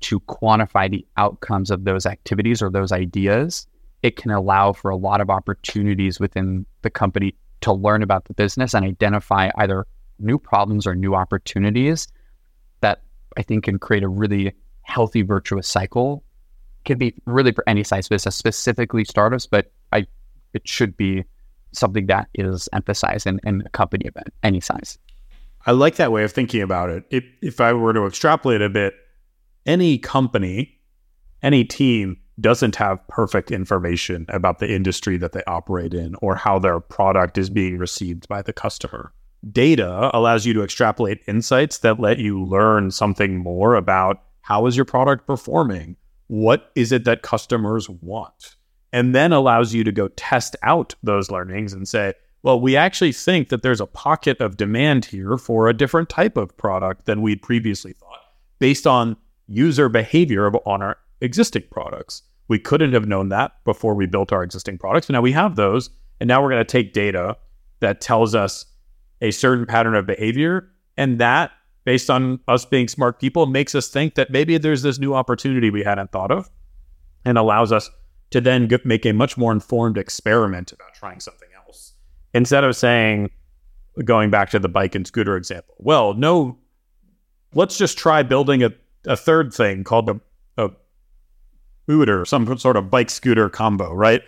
[0.01, 3.67] to quantify the outcomes of those activities or those ideas,
[4.01, 8.33] it can allow for a lot of opportunities within the company to learn about the
[8.33, 9.85] business and identify either
[10.19, 12.07] new problems or new opportunities
[12.81, 13.01] that
[13.37, 14.53] I think can create a really
[14.89, 16.23] healthy virtuous cycle.
[16.85, 20.07] Can be really for any size business, specifically startups, but I
[20.53, 21.25] it should be
[21.71, 24.97] something that is emphasized in, in a company of any size.
[25.65, 27.03] I like that way of thinking about it.
[27.11, 28.95] If, if I were to extrapolate a bit,
[29.65, 30.79] any company,
[31.43, 36.57] any team doesn't have perfect information about the industry that they operate in or how
[36.57, 39.11] their product is being received by the customer.
[39.51, 44.75] Data allows you to extrapolate insights that let you learn something more about how is
[44.75, 45.95] your product performing?
[46.25, 48.55] What is it that customers want?
[48.91, 53.11] And then allows you to go test out those learnings and say, well, we actually
[53.11, 57.21] think that there's a pocket of demand here for a different type of product than
[57.21, 58.21] we'd previously thought
[58.57, 62.23] based on user behavior on our existing products.
[62.47, 65.05] We couldn't have known that before we built our existing products.
[65.07, 65.91] But now we have those.
[66.19, 67.37] And now we're going to take data
[67.81, 68.65] that tells us
[69.21, 70.71] a certain pattern of behavior.
[70.97, 71.51] And that
[71.83, 75.69] based on us being smart people, makes us think that maybe there's this new opportunity
[75.69, 76.49] we hadn't thought of
[77.25, 77.89] and allows us
[78.31, 81.93] to then get, make a much more informed experiment about trying something else.
[82.33, 83.29] Instead of saying,
[84.05, 86.57] going back to the bike and scooter example, well, no,
[87.53, 88.71] let's just try building a,
[89.05, 90.21] a third thing called a,
[90.57, 90.69] a
[91.87, 94.21] booter, some sort of bike scooter combo, right?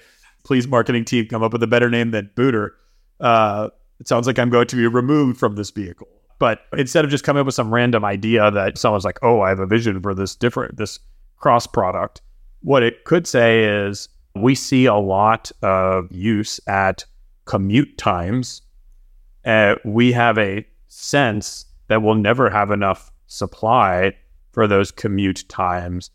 [0.44, 2.74] Please, marketing team, come up with a better name than booter.
[3.20, 6.08] Uh, it sounds like I'm going to be removed from this vehicle.
[6.42, 9.50] But instead of just coming up with some random idea that someone's like, oh, I
[9.50, 10.98] have a vision for this different, this
[11.38, 12.20] cross product,
[12.62, 17.06] what it could say is we see a lot of use at
[17.46, 18.64] commute times.
[19.46, 24.12] Uh, we have a sense that we'll never have enough supply
[24.52, 26.10] for those commute times.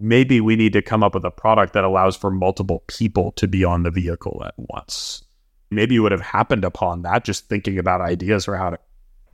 [0.00, 3.46] Maybe we need to come up with a product that allows for multiple people to
[3.46, 5.22] be on the vehicle at once
[5.70, 8.78] maybe you would have happened upon that just thinking about ideas for how to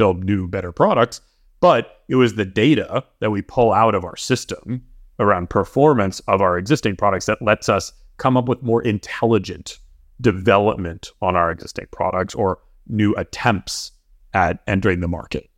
[0.02, 1.20] build new, better products.
[1.60, 4.82] But it was the data that we pull out of our system
[5.20, 9.78] around performance of our existing products that lets us come up with more intelligent
[10.20, 13.92] development on our existing products or new attempts
[14.34, 15.48] at entering the market.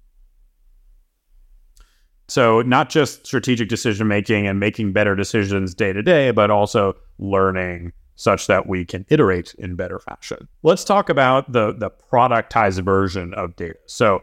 [2.29, 6.97] So, not just strategic decision making and making better decisions day to day, but also
[7.19, 10.49] learning such that we can iterate in better fashion.
[10.63, 13.79] Let's talk about the the productized version of data.
[13.87, 14.23] So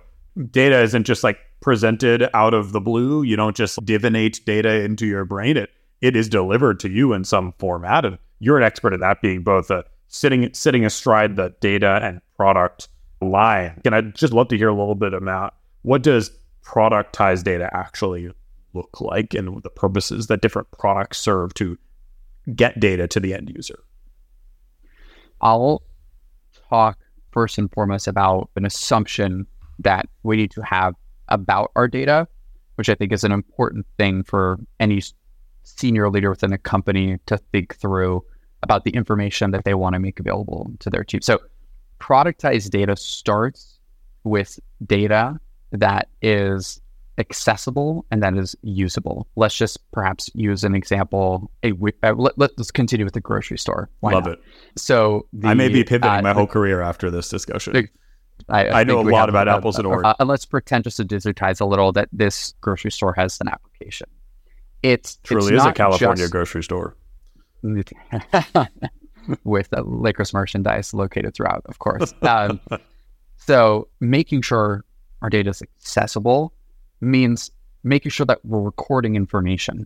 [0.49, 3.23] data isn't just like presented out of the blue.
[3.23, 5.57] You don't just divinate data into your brain.
[5.57, 5.69] It
[6.01, 9.43] it is delivered to you in some format, and you're an expert at that, being
[9.43, 12.87] both a sitting sitting astride the data and product
[13.21, 13.79] line.
[13.85, 16.31] And I'd just love to hear a little bit about what does
[16.63, 18.31] productized data actually
[18.73, 21.77] look like and the purposes that different products serve to
[22.55, 23.79] get data to the end user?
[25.41, 25.83] I'll
[26.69, 26.97] talk
[27.31, 29.47] first and foremost about an assumption
[29.83, 30.95] that we need to have
[31.27, 32.27] about our data,
[32.75, 35.01] which I think is an important thing for any
[35.63, 38.23] senior leader within a company to think through
[38.63, 41.21] about the information that they want to make available to their team.
[41.21, 41.39] So,
[41.99, 43.79] productized data starts
[44.23, 45.39] with data
[45.71, 46.81] that is
[47.17, 49.27] accessible and that is usable.
[49.35, 51.51] Let's just perhaps use an example.
[51.63, 53.89] A, uh, let, us continue with the grocery store.
[53.99, 54.33] Why Love not?
[54.33, 54.43] it.
[54.75, 57.89] So the, I may be pivoting uh, my whole career after this discussion.
[58.49, 60.15] I, I, I know a lot about a, apples and oranges.
[60.19, 64.07] Uh, let's pretend just to digitize a little that this grocery store has an application.
[64.83, 66.31] It's truly it's is a California just...
[66.31, 66.95] grocery store
[69.43, 72.13] with uh, licorice merchandise located throughout, of course.
[72.23, 72.59] Um,
[73.37, 74.83] so making sure
[75.21, 76.53] our data is accessible
[76.99, 77.51] means
[77.83, 79.85] making sure that we're recording information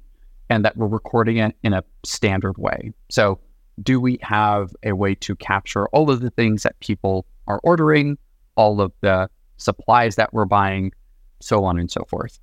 [0.50, 2.94] and that we're recording it in a standard way.
[3.10, 3.40] So,
[3.82, 8.18] do we have a way to capture all of the things that people are ordering,
[8.56, 10.92] all of the supplies that we're buying,
[11.40, 12.40] so on and so forth?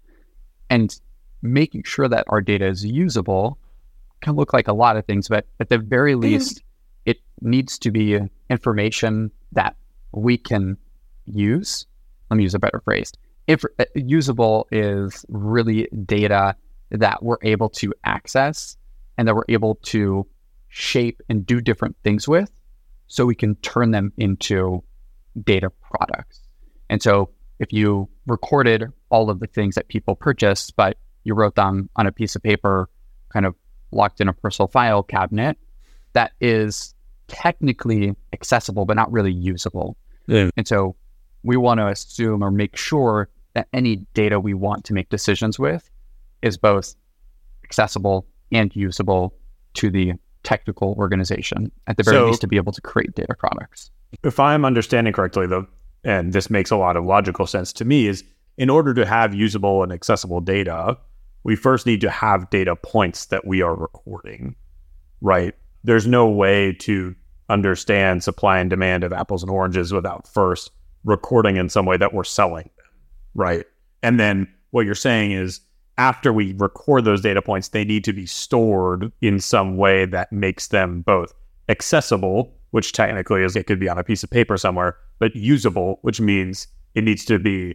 [0.70, 0.98] And
[1.42, 3.59] making sure that our data is usable
[4.20, 6.62] can look like a lot of things, but at the very least,
[7.07, 9.75] it needs to be information that
[10.12, 10.77] we can
[11.27, 11.87] use.
[12.31, 13.12] Let me use a better phrase
[13.46, 16.57] if uh, usable is really data
[16.90, 18.77] that we're able to access
[19.18, 20.27] and that we're able to
[20.68, 22.51] shape and do different things with
[23.09, 24.83] so we can turn them into
[25.44, 26.40] data products.
[26.90, 31.54] And so if you recorded all of the things that people purchased, but you wrote
[31.54, 32.88] them on a piece of paper,
[33.30, 33.54] kind of
[33.92, 35.56] locked in a personal file cabinet,
[36.12, 36.94] that is
[37.28, 39.96] technically accessible, but not really usable.
[40.26, 40.50] Yeah.
[40.56, 40.96] And so
[41.42, 45.58] we want to assume or make sure that any data we want to make decisions
[45.58, 45.88] with
[46.42, 46.94] is both
[47.64, 49.34] accessible and usable
[49.74, 53.34] to the technical organization at the very so, least to be able to create data
[53.38, 53.90] products.
[54.25, 55.66] If I'm understanding correctly, though,
[56.05, 58.25] and this makes a lot of logical sense to me, is
[58.59, 60.96] in order to have usable and accessible data,
[61.44, 64.55] we first need to have data points that we are recording,
[65.20, 65.55] right?
[65.85, 67.14] There's no way to
[67.48, 70.70] understand supply and demand of apples and oranges without first
[71.05, 72.87] recording in some way that we're selling them,
[73.35, 73.66] right?
[74.03, 75.60] And then what you're saying is
[75.98, 80.33] after we record those data points, they need to be stored in some way that
[80.33, 81.35] makes them both
[81.69, 85.98] accessible, which technically is it could be on a piece of paper somewhere, but usable,
[86.02, 87.75] which means it needs to be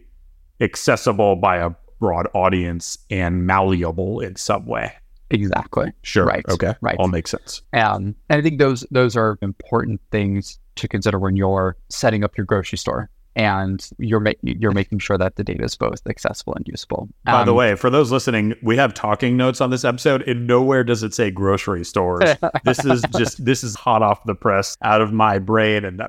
[0.60, 4.92] accessible by a broad audience and malleable in some way.
[5.30, 5.92] Exactly.
[6.02, 6.24] Sure.
[6.24, 6.44] Right.
[6.48, 6.74] Okay.
[6.80, 6.96] Right.
[6.98, 7.62] All makes sense.
[7.72, 12.36] Um, and I think those those are important things to consider when you're setting up
[12.36, 16.54] your grocery store and you're ma- you're making sure that the data is both accessible
[16.54, 17.08] and usable.
[17.24, 20.46] By um, the way, for those listening, we have talking notes on this episode, and
[20.46, 22.36] nowhere does it say grocery stores.
[22.64, 26.08] this is just this is hot off the press, out of my brain, and I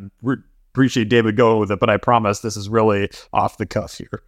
[0.73, 4.23] appreciate David going with it, but I promise this is really off the cuff here.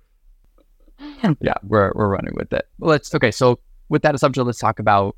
[1.42, 2.68] yeah, we're we're running with it.
[2.80, 3.32] Let's okay.
[3.32, 5.16] So with that assumption, let's talk about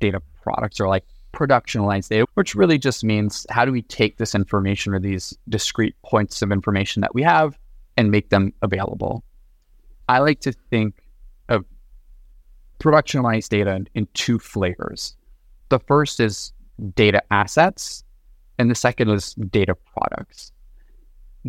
[0.00, 4.34] data products or like productionalized data, which really just means how do we take this
[4.34, 7.58] information or these discrete points of information that we have
[7.96, 9.22] and make them available.
[10.08, 10.94] I like to think
[11.48, 11.64] of
[12.78, 15.16] productionalized data in two flavors.
[15.68, 16.52] The first is
[16.94, 18.04] data assets,
[18.58, 20.52] and the second is data products.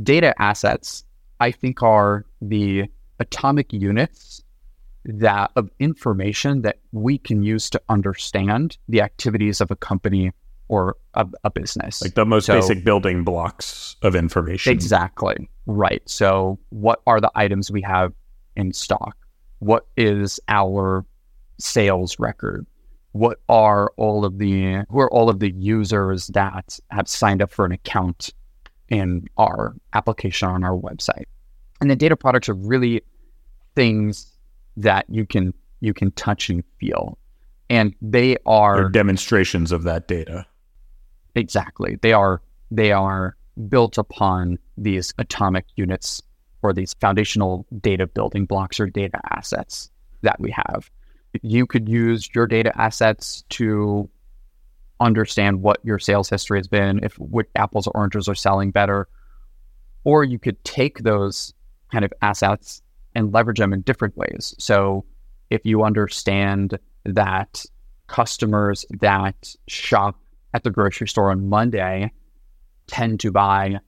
[0.03, 1.05] Data assets,
[1.39, 2.85] I think, are the
[3.19, 4.43] atomic units
[5.17, 10.31] that of information that we can use to understand the activities of a company
[10.67, 12.01] or a, a business.
[12.01, 14.71] Like the most so, basic building blocks of information.
[14.71, 15.49] Exactly.
[15.65, 16.01] Right.
[16.07, 18.13] So, what are the items we have
[18.55, 19.17] in stock?
[19.59, 21.05] What is our
[21.57, 22.65] sales record?
[23.13, 27.51] What are all of the who are all of the users that have signed up
[27.51, 28.31] for an account
[28.89, 31.25] in our application on our website?
[31.81, 33.01] And the data products are really
[33.75, 34.28] things
[34.79, 37.17] that you can you can touch and feel.
[37.69, 40.45] And they are They're demonstrations of that data.
[41.35, 41.97] Exactly.
[42.01, 43.35] They are they are
[43.67, 46.21] built upon these atomic units
[46.61, 49.89] or these foundational data building blocks or data assets
[50.21, 50.89] that we have.
[51.41, 54.09] You could use your data assets to
[54.99, 59.07] understand what your sales history has been, if what apples or oranges are selling better,
[60.03, 61.53] or you could take those
[61.91, 62.81] kind of assets
[63.15, 64.55] and leverage them in different ways.
[64.59, 65.05] So
[65.49, 67.65] if you understand that
[68.07, 70.19] customers that shop
[70.53, 72.11] at the grocery store on Monday
[72.87, 73.79] tend to buy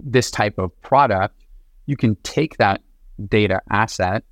[0.00, 1.44] this type of product,
[1.86, 2.82] you can take that
[3.28, 4.24] data asset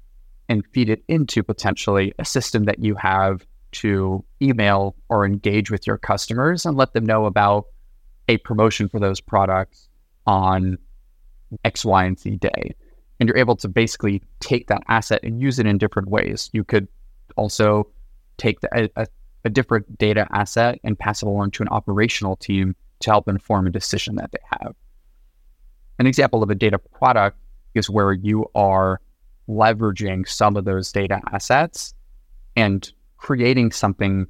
[0.48, 5.86] and feed it into potentially a system that you have to email or engage with
[5.86, 7.66] your customers and let them know about
[8.28, 9.88] a promotion for those products
[10.26, 10.76] on
[11.64, 12.74] X, Y, and Z day
[13.20, 16.48] and you're able to basically take that asset and use it in different ways.
[16.52, 16.88] You could
[17.36, 17.86] also
[18.38, 19.06] take the, a,
[19.44, 23.66] a, different data asset and pass it along to an operational team to help inform
[23.66, 24.74] a decision that they have.
[25.98, 27.36] An example of a data product
[27.74, 29.00] is where you are
[29.48, 31.94] leveraging some of those data assets
[32.56, 34.26] and creating something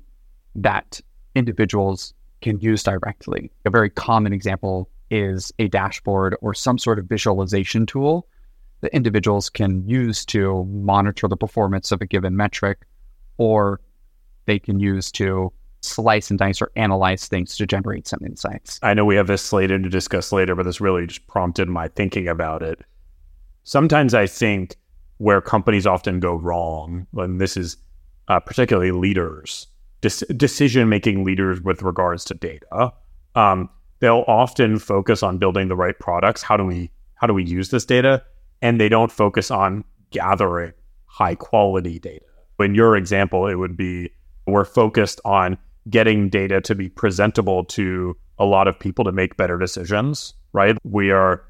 [0.56, 1.00] that
[1.36, 3.52] individuals can use directly.
[3.64, 8.26] A very common example is a dashboard or some sort of visualization tool
[8.80, 12.86] that individuals can use to monitor the performance of a given metric,
[13.38, 13.80] or
[14.46, 15.52] they can use to
[15.82, 18.78] slice and dice or analyze things to generate some insights.
[18.82, 21.88] I know we have this slated to discuss later, but this really just prompted my
[21.88, 22.80] thinking about it.
[23.64, 24.76] Sometimes I think
[25.18, 27.76] where companies often go wrong, and this is
[28.28, 29.66] uh, particularly leaders,
[30.00, 32.92] decision making leaders with regards to data,
[33.34, 33.68] um,
[34.00, 36.42] they'll often focus on building the right products.
[36.42, 38.22] How do we how do we use this data?
[38.62, 40.72] And they don't focus on gathering
[41.06, 42.24] high quality data.
[42.58, 44.10] In your example, it would be
[44.46, 45.56] we're focused on
[45.88, 50.76] getting data to be presentable to a lot of people to make better decisions, right?
[50.84, 51.42] We are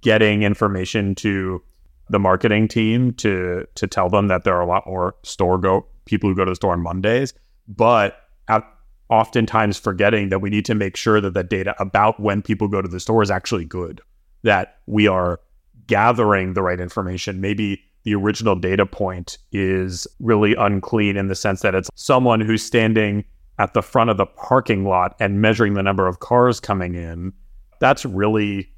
[0.00, 1.62] getting information to
[2.10, 5.86] the marketing team to to tell them that there are a lot more store go
[6.04, 7.34] people who go to the store on Mondays,
[7.66, 8.16] but
[8.48, 8.64] at,
[9.10, 12.80] oftentimes forgetting that we need to make sure that the data about when people go
[12.80, 14.00] to the store is actually good,
[14.42, 15.40] that we are
[15.88, 17.40] gathering the right information.
[17.40, 22.62] Maybe the original data point is really unclean in the sense that it's someone who's
[22.62, 23.24] standing
[23.58, 27.32] at the front of the parking lot and measuring the number of cars coming in.
[27.80, 28.72] That's really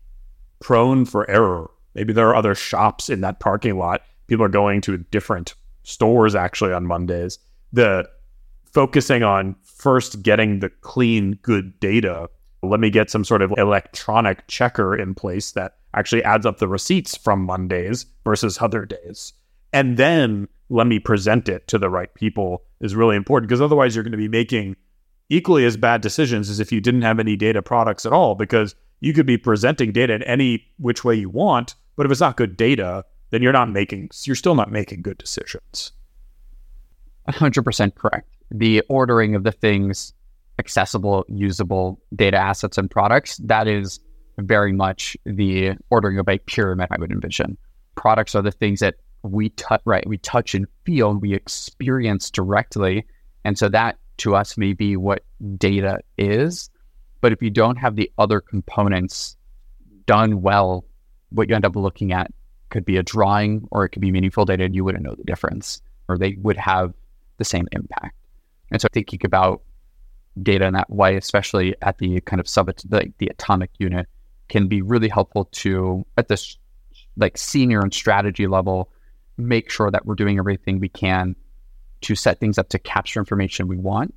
[0.61, 1.71] prone for error.
[1.95, 4.03] Maybe there are other shops in that parking lot.
[4.27, 7.39] People are going to different stores actually on Mondays.
[7.73, 8.09] The
[8.65, 12.29] focusing on first getting the clean, good data.
[12.63, 16.69] Let me get some sort of electronic checker in place that actually adds up the
[16.69, 19.33] receipts from Mondays versus other days.
[19.73, 23.95] And then let me present it to the right people is really important because otherwise
[23.95, 24.77] you're going to be making
[25.29, 28.75] equally as bad decisions as if you didn't have any data products at all because
[29.01, 32.37] you could be presenting data in any which way you want, but if it's not
[32.37, 35.93] good data, then you're not making you're still not making good decisions.
[37.29, 38.29] 100% correct.
[38.51, 40.13] The ordering of the things
[40.59, 44.01] accessible, usable data assets and products, that is
[44.41, 47.57] very much the ordering of a pyramid, I would envision.
[47.95, 50.07] Products are the things that we touch, right?
[50.07, 53.07] We touch and feel, and we experience directly.
[53.45, 55.25] And so that to us may be what
[55.57, 56.71] data is.
[57.21, 59.37] But if you don't have the other components
[60.07, 60.85] done well,
[61.31, 62.33] what you end up looking at
[62.71, 65.25] could be a drawing or it could be meaningful data and you wouldn't know the
[65.25, 66.95] difference or they would have
[67.39, 68.17] the same impact.
[68.71, 69.63] And so thinking about
[70.43, 74.07] data in that way, especially at the kind of sub the, the atomic unit,
[74.51, 76.59] can be really helpful to at this
[77.17, 78.91] like senior and strategy level
[79.39, 81.35] make sure that we're doing everything we can
[82.03, 84.15] to set things up to capture information we want,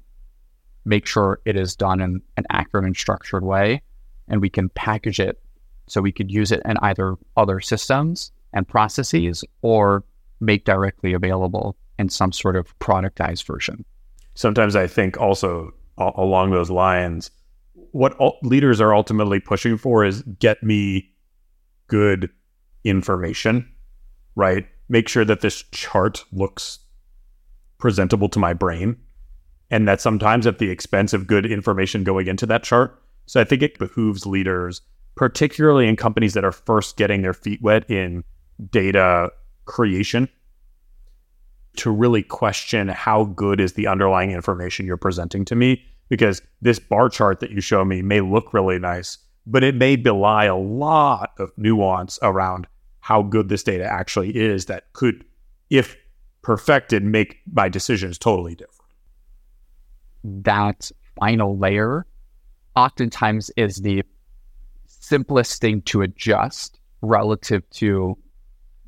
[0.86, 3.82] make sure it is done in an accurate and structured way,
[4.28, 5.42] and we can package it
[5.88, 10.04] so we could use it in either other systems and processes or
[10.40, 13.84] make directly available in some sort of productized version.
[14.36, 17.30] Sometimes I think also along those lines,
[17.94, 21.10] what leaders are ultimately pushing for is get me
[21.88, 22.30] good
[22.84, 23.68] information,
[24.36, 24.68] right?
[24.90, 26.80] Make sure that this chart looks
[27.78, 28.98] presentable to my brain.
[29.72, 33.02] And that sometimes at the expense of good information going into that chart.
[33.26, 34.82] So I think it behooves leaders,
[35.16, 38.24] particularly in companies that are first getting their feet wet in
[38.70, 39.32] data
[39.66, 40.30] creation,
[41.78, 45.84] to really question how good is the underlying information you're presenting to me.
[46.10, 49.96] Because this bar chart that you show me may look really nice, but it may
[49.96, 52.68] belie a lot of nuance around
[53.00, 55.26] how good this data actually is that could,
[55.70, 55.98] if
[56.42, 58.92] perfected, make my decisions totally different.
[60.24, 62.06] That final layer
[62.76, 64.04] oftentimes is the
[64.88, 68.18] simplest thing to adjust relative to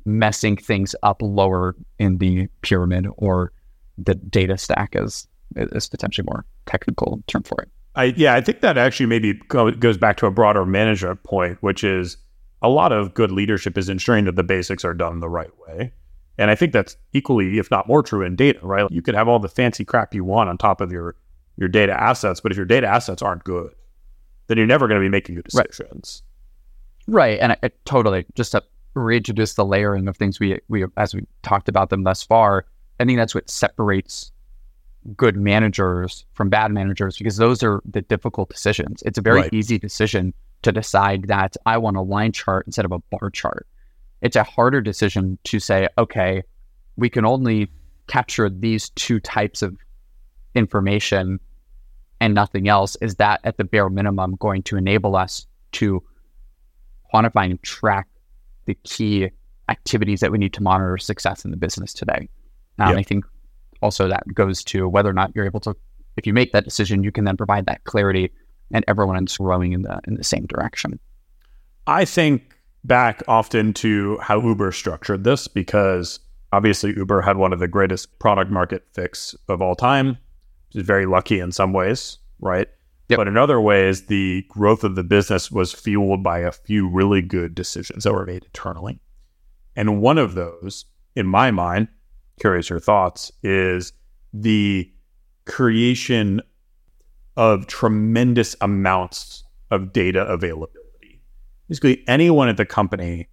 [0.06, 3.52] messing things up lower in the pyramid or
[3.98, 7.68] the data stack is is potentially more technical term for it.
[7.94, 11.58] I yeah, I think that actually maybe go, goes back to a broader management point,
[11.62, 12.16] which is
[12.62, 15.92] a lot of good leadership is ensuring that the basics are done the right way.
[16.38, 18.90] And I think that's equally, if not more true in data, right?
[18.90, 21.16] You could have all the fancy crap you want on top of your
[21.56, 23.74] your data assets, but if your data assets aren't good,
[24.46, 26.22] then you're never going to be making good decisions.
[27.06, 27.30] Right.
[27.30, 27.40] right.
[27.40, 28.62] And I, I totally just to
[28.94, 32.66] reintroduce the layering of things we we as we talked about them thus far.
[33.00, 34.32] I think that's what separates
[35.16, 39.02] good managers from bad managers because those are the difficult decisions.
[39.04, 39.52] It's a very right.
[39.52, 43.66] easy decision to decide that I want a line chart instead of a bar chart.
[44.22, 46.42] It's a harder decision to say, okay,
[46.96, 47.70] we can only
[48.06, 49.76] capture these two types of
[50.54, 51.38] information
[52.20, 52.96] and nothing else.
[53.00, 56.02] Is that at the bare minimum going to enable us to
[57.12, 58.08] quantify and track
[58.64, 59.28] the key
[59.68, 62.28] activities that we need to monitor success in the business today?
[62.78, 62.98] Um, yep.
[62.98, 63.24] I think
[63.82, 65.74] also that goes to whether or not you're able to,
[66.16, 68.32] if you make that decision, you can then provide that clarity
[68.72, 70.98] and everyone is rowing in the in the same direction.
[71.86, 76.20] I think back often to how Uber structured this because
[76.52, 80.10] obviously Uber had one of the greatest product market fits of all time.
[80.70, 82.68] It was very lucky in some ways, right?
[83.08, 83.18] Yep.
[83.18, 87.22] But in other ways, the growth of the business was fueled by a few really
[87.22, 88.98] good decisions that were made internally.
[89.76, 91.88] And one of those, in my mind,
[92.40, 93.92] curious your thoughts, is
[94.32, 94.90] the
[95.46, 96.40] creation
[97.36, 101.20] of tremendous amounts of data availability.
[101.68, 103.28] Basically, anyone at the company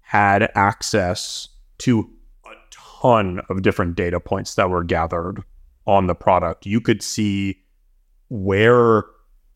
[0.00, 1.48] had access
[1.78, 2.10] to
[2.46, 5.42] a ton of different data points that were gathered
[5.86, 6.66] on the product.
[6.66, 7.58] You could see
[8.28, 9.04] where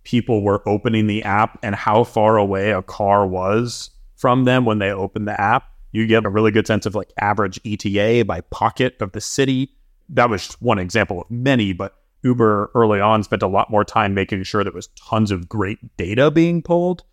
[0.04, 4.78] people were opening the app and how far away a car was from them when
[4.78, 5.64] they opened the app.
[5.92, 9.74] You get a really good sense of like average ETA by pocket of the city.
[10.08, 13.84] That was just one example of many, but Uber early on spent a lot more
[13.84, 17.04] time making sure there was tons of great data being pulled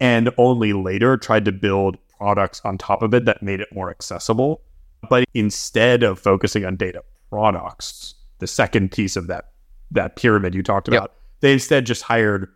[0.00, 3.90] and only later tried to build products on top of it that made it more
[3.90, 4.60] accessible.
[5.08, 9.50] But instead of focusing on data products, the second piece of that
[9.90, 11.16] that pyramid you talked about, yep.
[11.40, 12.48] they instead just hired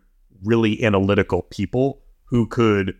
[0.43, 2.95] really analytical people who could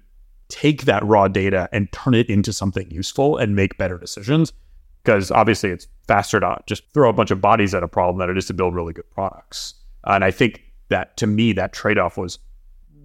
[0.50, 4.54] take that raw data and turn it into something useful and make better decisions
[5.04, 8.30] because obviously it's faster to just throw a bunch of bodies at a problem than
[8.30, 9.74] it is to build really good products.
[10.04, 12.40] And I think that to me, that trade off was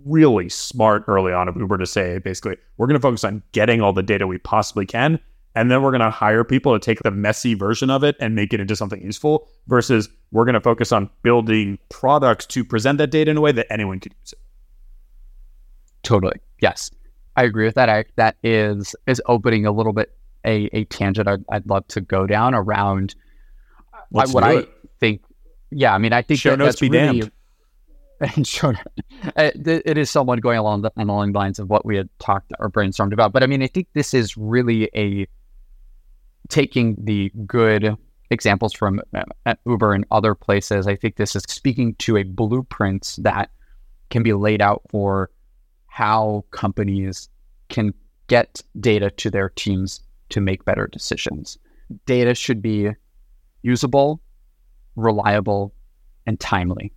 [0.04, 3.80] really smart early on of Uber to say basically, we're going to focus on getting
[3.80, 5.20] all the data we possibly can.
[5.54, 8.34] And then we're going to hire people to take the messy version of it and
[8.34, 12.98] make it into something useful versus we're going to focus on building products to present
[12.98, 14.38] that data in a way that anyone could use it.
[16.02, 16.40] Totally.
[16.60, 16.90] Yes.
[17.36, 17.88] I agree with that.
[17.88, 20.14] I, that is is opening a little bit
[20.44, 23.14] a, a tangent I'd, I'd love to go down around
[24.14, 24.66] I, what I
[25.00, 25.22] think.
[25.70, 27.20] Yeah, I mean, I think show that, notes be really,
[28.20, 28.46] damned.
[28.46, 28.78] sure,
[29.36, 32.52] it, it is somewhat going along the, along the lines of what we had talked
[32.58, 33.32] or brainstormed about.
[33.32, 35.26] But I mean, I think this is really a
[36.48, 37.96] taking the good
[38.30, 39.00] examples from
[39.46, 40.86] uh, Uber and other places.
[40.86, 43.50] I think this is speaking to a blueprint that
[44.10, 45.30] can be laid out for
[45.92, 47.28] how companies
[47.68, 47.92] can
[48.26, 51.58] get data to their teams to make better decisions.
[52.06, 52.88] Data should be
[53.60, 54.18] usable,
[54.96, 55.74] reliable,
[56.26, 56.94] and timely.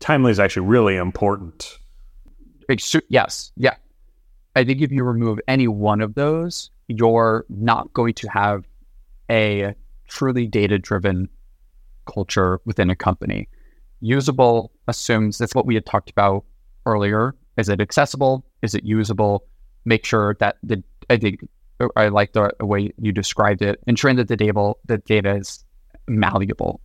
[0.00, 1.78] Timely is actually really important.
[3.08, 3.52] Yes.
[3.56, 3.76] Yeah.
[4.56, 8.66] I think if you remove any one of those, you're not going to have
[9.30, 9.76] a
[10.08, 11.28] truly data driven
[12.12, 13.48] culture within a company.
[14.00, 16.44] Usable assumes that's what we had talked about
[16.84, 17.36] earlier.
[17.56, 18.44] Is it accessible?
[18.62, 19.44] Is it usable?
[19.84, 21.46] Make sure that the I think
[21.96, 23.80] I like the way you described it.
[23.86, 25.64] Ensuring that the data the data is
[26.08, 26.80] malleable.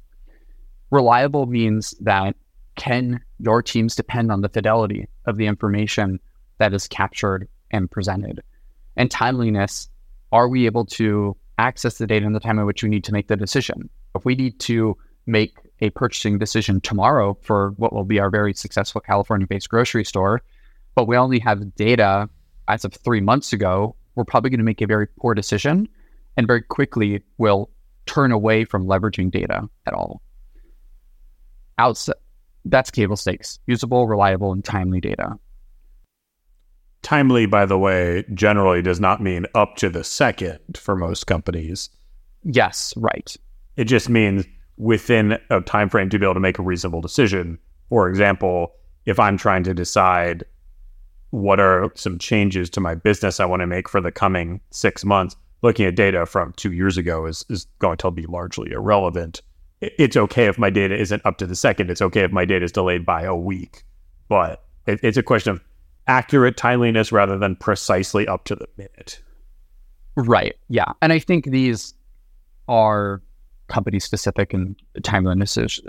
[0.92, 2.36] Reliable means that
[2.76, 6.20] can your teams depend on the fidelity of the information
[6.58, 8.42] that is captured and presented?
[8.96, 9.90] And timeliness,
[10.32, 13.14] are we able to access the data in the time in which we need to
[13.14, 13.90] make the decision?
[14.16, 18.54] If we need to make a purchasing decision tomorrow for what will be our very
[18.54, 20.42] successful California based grocery store,
[21.00, 22.30] but we only have data
[22.68, 25.88] as of three months ago, we're probably going to make a very poor decision
[26.36, 27.70] and very quickly will
[28.06, 30.22] turn away from leveraging data at all.
[31.78, 32.18] Outside,
[32.66, 35.40] that's table stakes usable, reliable, and timely data.
[37.02, 41.90] Timely, by the way, generally does not mean up to the second for most companies.
[42.44, 43.38] Yes, right.
[43.78, 44.46] It just means
[44.76, 47.58] within a time frame to be able to make a reasonable decision.
[47.88, 48.74] For example,
[49.06, 50.44] if I'm trying to decide
[51.32, 55.06] what are some changes to my business I want to make for the coming six
[55.06, 59.42] months, looking at data from two years ago is, is going to be largely irrelevant.
[59.82, 61.90] It's okay if my data isn't up to the second.
[61.90, 63.84] It's okay if my data is delayed by a week.
[64.28, 65.64] But it, it's a question of
[66.08, 69.22] accurate timeliness rather than precisely up to the minute.
[70.16, 70.56] Right.
[70.68, 70.92] Yeah.
[71.02, 71.94] And I think these
[72.68, 73.22] are
[73.68, 75.80] company specific and timeliness is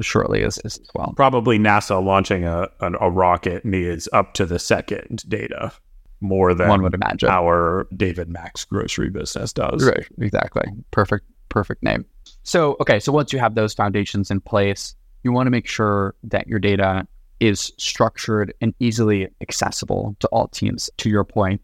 [0.00, 1.12] shortly as, as well.
[1.16, 5.72] Probably NASA launching a, a, a rocket needs up to the second data
[6.20, 9.84] more than one would imagine our David Max grocery business does.
[9.84, 10.66] Right, exactly.
[10.90, 12.04] Perfect, perfect name.
[12.42, 16.14] So, okay, so once you have those foundations in place, you want to make sure
[16.24, 17.06] that your data
[17.40, 20.88] is structured and easily accessible to all teams.
[20.98, 21.60] To your point,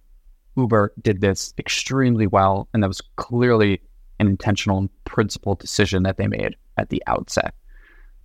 [0.56, 3.80] Uber did this extremely well, and that was clearly
[4.18, 7.54] an intentional principled decision that they made at the outset.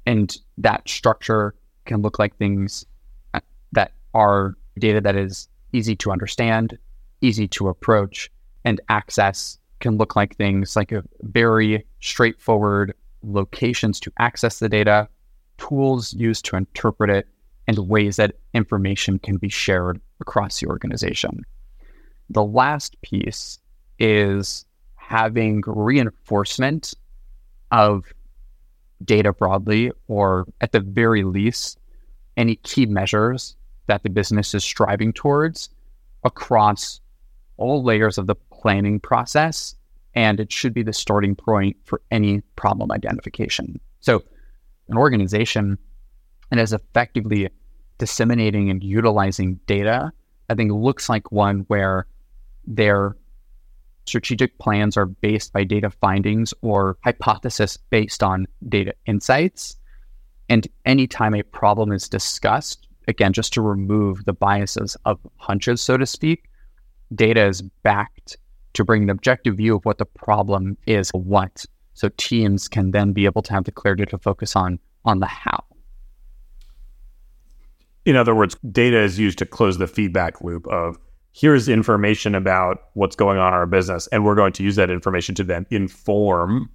[0.05, 2.85] And that structure can look like things
[3.33, 3.39] uh,
[3.71, 6.77] that are data that is easy to understand,
[7.21, 8.31] easy to approach,
[8.63, 12.93] and access can look like things like very straightforward
[13.23, 15.07] locations to access the data,
[15.57, 17.27] tools used to interpret it,
[17.67, 21.43] and ways that information can be shared across the organization.
[22.29, 23.59] The last piece
[23.99, 26.93] is having reinforcement
[27.71, 28.13] of
[29.03, 31.79] data broadly, or at the very least,
[32.37, 33.55] any key measures
[33.87, 35.69] that the business is striving towards
[36.23, 36.99] across
[37.57, 39.75] all layers of the planning process.
[40.15, 43.79] And it should be the starting point for any problem identification.
[43.99, 44.23] So,
[44.87, 45.77] an organization
[46.49, 47.49] that is effectively
[47.97, 50.11] disseminating and utilizing data,
[50.49, 52.05] I think looks like one where
[52.65, 53.15] they're
[54.05, 59.75] strategic plans are based by data findings or hypothesis based on data insights.
[60.49, 65.97] And anytime a problem is discussed, again, just to remove the biases of hunches, so
[65.97, 66.49] to speak,
[67.13, 68.37] data is backed
[68.73, 71.65] to bring an objective view of what the problem is, what.
[71.93, 75.27] So teams can then be able to have the clarity to focus on on the
[75.27, 75.63] how.
[78.05, 80.97] In other words, data is used to close the feedback loop of
[81.35, 84.89] here's information about what's going on in our business, and we're going to use that
[84.89, 86.69] information to then inform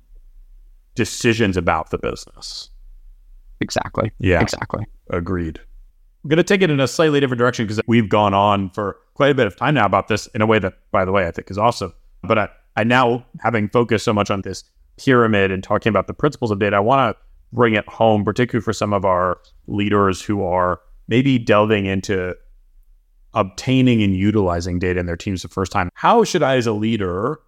[0.95, 2.69] decisions about the business.
[3.61, 4.13] Exactly.
[4.19, 4.43] Yeah.
[4.43, 4.85] Exactly.
[5.09, 5.59] Agreed.
[6.23, 8.99] I'm going to take it in a slightly different direction because we've gone on for
[9.15, 11.27] quite a bit of time now about this in a way that, by the way,
[11.27, 11.95] I think is awesome.
[12.23, 14.65] But I, I now, having focused so much on this
[14.99, 17.23] pyramid and talking about the principles of data, I want to
[17.55, 22.37] bring it home, particularly for some of our leaders who are maybe delving into
[23.35, 25.91] obtaining and utilizing data in their teams the first time.
[25.95, 27.41] How should I, as a leader,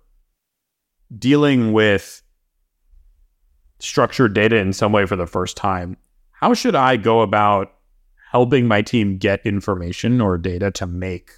[1.18, 2.22] dealing with
[3.78, 5.97] structured data in some way for the first time,
[6.30, 7.74] how should I go about
[8.30, 11.30] helping my team get information or data to make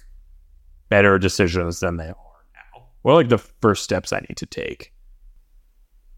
[0.89, 2.87] better decisions than they are now?
[3.01, 4.93] What are like the first steps I need to take?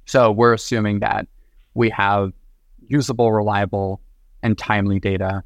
[0.06, 1.28] So we're assuming that
[1.74, 2.32] we have
[2.88, 4.02] usable, reliable,
[4.44, 5.44] and timely data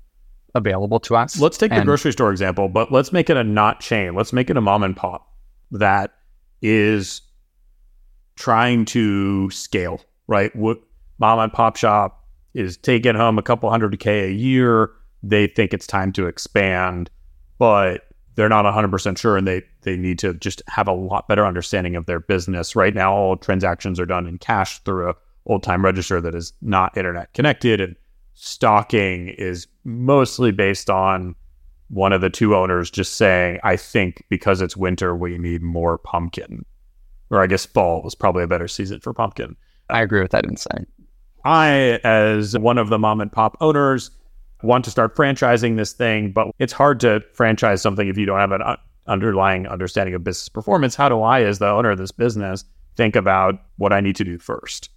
[0.56, 1.40] available to us.
[1.40, 4.16] Let's take and, the grocery store example, but let's make it a not chain.
[4.16, 5.32] Let's make it a mom and pop
[5.72, 6.14] that
[6.62, 7.22] is
[8.36, 10.56] trying to scale, right?
[10.56, 10.80] What
[11.20, 14.92] mom and pop shop is taking home a couple hundred K a year.
[15.24, 17.10] They think it's time to expand,
[17.58, 21.46] but they're not 100% sure and they, they need to just have a lot better
[21.46, 22.76] understanding of their business.
[22.76, 26.54] Right now, all transactions are done in cash through a old time register that is
[26.62, 27.82] not internet connected.
[27.82, 27.96] And
[28.44, 31.36] stocking is mostly based on
[31.90, 36.00] one of the two owners just saying, I think because it's winter, we need more
[36.00, 36.66] pumpkin.
[37.30, 39.56] Or I guess fall was probably a better season for pumpkin.
[39.92, 40.88] I agree with that insight.
[41.46, 44.10] I, as one of the mom and pop owners,
[44.64, 48.40] want to start franchising this thing, but it's hard to franchise something if you don't
[48.40, 48.76] have an uh,
[49.06, 50.96] underlying understanding of business performance.
[50.96, 52.64] How do I, as the owner of this business,
[52.96, 54.90] think about what I need to do first?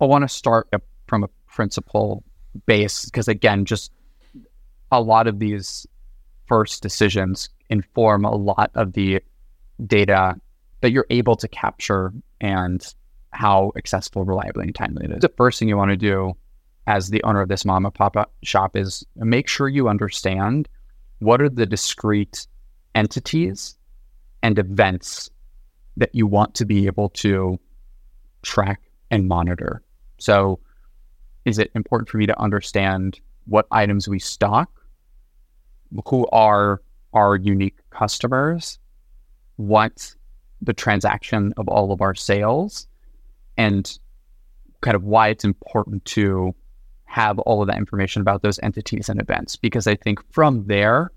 [0.00, 0.68] I want to start
[1.08, 2.22] from a principle
[2.66, 3.92] base because, again, just
[4.90, 5.86] a lot of these
[6.46, 9.20] first decisions inform a lot of the
[9.86, 10.34] data
[10.80, 12.94] that you're able to capture and
[13.30, 15.20] how accessible, reliably, and timely it is.
[15.20, 16.34] The first thing you want to do
[16.86, 20.68] as the owner of this mom and pop shop is make sure you understand
[21.18, 22.46] what are the discrete
[22.94, 23.76] entities
[24.42, 25.30] and events
[25.96, 27.58] that you want to be able to
[28.42, 28.80] track
[29.10, 29.82] and monitor.
[30.18, 30.60] So,
[31.46, 34.68] is it important for me to understand what items we stock,
[36.06, 36.82] who are
[37.14, 38.78] our unique customers,
[39.54, 40.14] what
[40.60, 42.88] the transaction of all of our sales,
[43.56, 43.98] and
[44.80, 46.54] kind of why it's important to
[47.04, 49.54] have all of that information about those entities and events.
[49.54, 51.12] Because I think from there,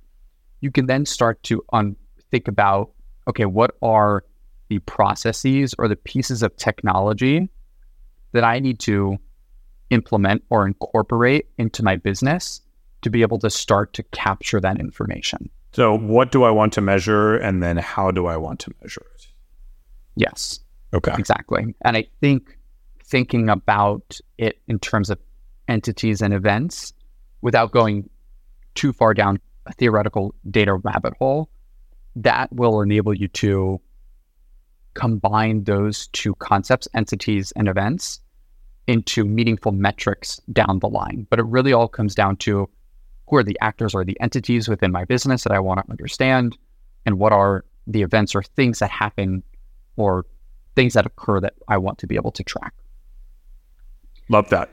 [0.62, 1.96] you can then start to un-
[2.32, 2.92] think about
[3.28, 4.24] okay, what are
[4.70, 7.48] the processes or the pieces of technology
[8.32, 9.20] that I need to
[9.90, 12.62] implement or incorporate into my business
[13.02, 15.50] to be able to start to capture that information.
[15.72, 17.36] So, what do I want to measure?
[17.38, 19.28] And then how do I want to measure it?
[20.16, 20.60] Yes.
[20.94, 21.14] Okay.
[21.18, 21.76] Exactly.
[21.86, 22.58] And I think
[23.04, 25.20] thinking about it in terms of
[25.68, 26.94] entities and events
[27.42, 28.10] without going
[28.76, 31.50] too far down a theoretical data rabbit hole,
[32.16, 33.80] that will enable you to
[34.96, 38.20] combine those two concepts, entities and events,
[38.90, 41.28] into meaningful metrics down the line.
[41.30, 42.68] But it really all comes down to
[43.28, 46.58] who are the actors or the entities within my business that I want to understand,
[47.06, 49.44] and what are the events or things that happen
[49.96, 50.26] or
[50.76, 52.74] things that occur that I want to be able to track.
[54.28, 54.72] Love that.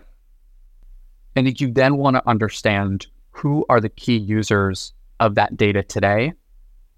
[1.34, 6.32] And you then want to understand who are the key users of that data today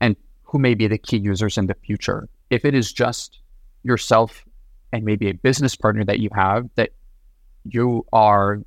[0.01, 0.15] and
[0.45, 2.29] who may be the key users in the future.
[2.51, 3.41] If it is just
[3.83, 4.45] yourself
[4.93, 6.91] and maybe a business partner that you have that
[7.75, 8.61] you are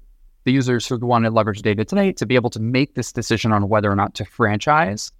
[0.44, 3.52] the users who want to leverage data today to be able to make this decision
[3.52, 5.12] on whether or not to franchise,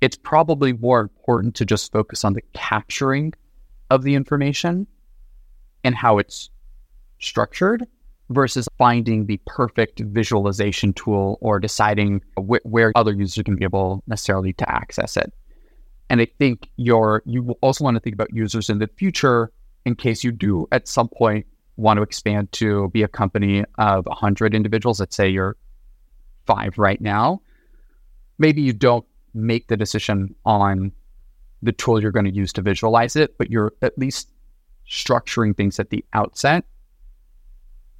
[0.00, 3.32] it's probably more important to just focus on the capturing
[3.90, 4.86] of the information
[5.84, 6.50] and how it's
[7.18, 7.86] structured
[8.30, 14.02] versus finding the perfect visualization tool or deciding wh- where other users can be able
[14.06, 15.32] necessarily to access it.
[16.08, 19.52] And I think you're, you also want to think about users in the future
[19.84, 21.46] in case you do at some point
[21.80, 25.00] want to expand to be a company of 100 individuals.
[25.00, 25.56] Let's say you're
[26.46, 27.40] five right now.
[28.38, 29.04] Maybe you don't
[29.34, 30.92] make the decision on
[31.62, 34.28] the tool you're going to use to visualize it, but you're at least
[34.88, 36.64] structuring things at the outset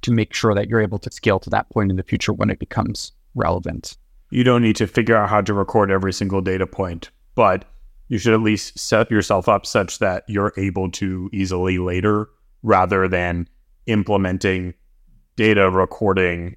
[0.01, 2.49] to make sure that you're able to scale to that point in the future when
[2.49, 3.97] it becomes relevant.
[4.31, 7.65] You don't need to figure out how to record every single data point, but
[8.07, 12.29] you should at least set yourself up such that you're able to easily later
[12.63, 13.47] rather than
[13.87, 14.73] implementing
[15.35, 16.55] data recording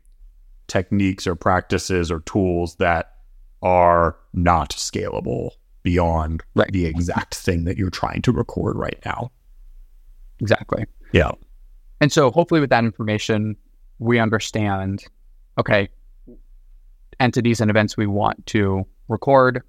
[0.67, 3.15] techniques or practices or tools that
[3.63, 5.51] are not scalable
[5.83, 6.73] beyond right.
[6.73, 9.31] the exact thing that you're trying to record right now.
[10.41, 10.85] Exactly.
[11.13, 11.33] Yeah.
[12.01, 13.57] And so hopefully with that information,
[13.99, 15.05] we understand,
[15.59, 15.89] okay,
[17.21, 19.63] entities and events we want to record.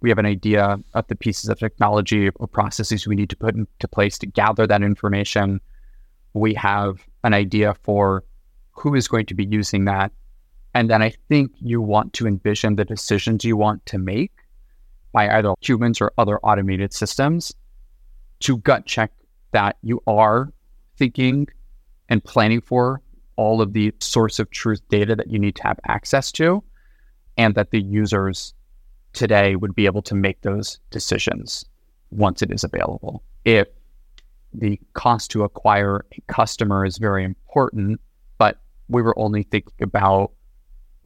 [0.00, 3.54] We have an idea of the pieces of technology or processes we need to put
[3.54, 5.60] into place to gather that information.
[6.36, 8.22] We have an idea for
[8.72, 10.12] who is going to be using that.
[10.74, 14.32] And then I think you want to envision the decisions you want to make
[15.12, 17.54] by either humans or other automated systems
[18.40, 19.12] to gut check
[19.52, 20.52] that you are
[20.98, 21.48] thinking
[22.10, 23.00] and planning for
[23.36, 26.62] all of the source of truth data that you need to have access to,
[27.38, 28.52] and that the users
[29.14, 31.64] today would be able to make those decisions
[32.10, 33.22] once it is available.
[33.46, 33.68] If
[34.52, 38.00] the cost to acquire a customer is very important,
[38.38, 40.32] but we were only thinking about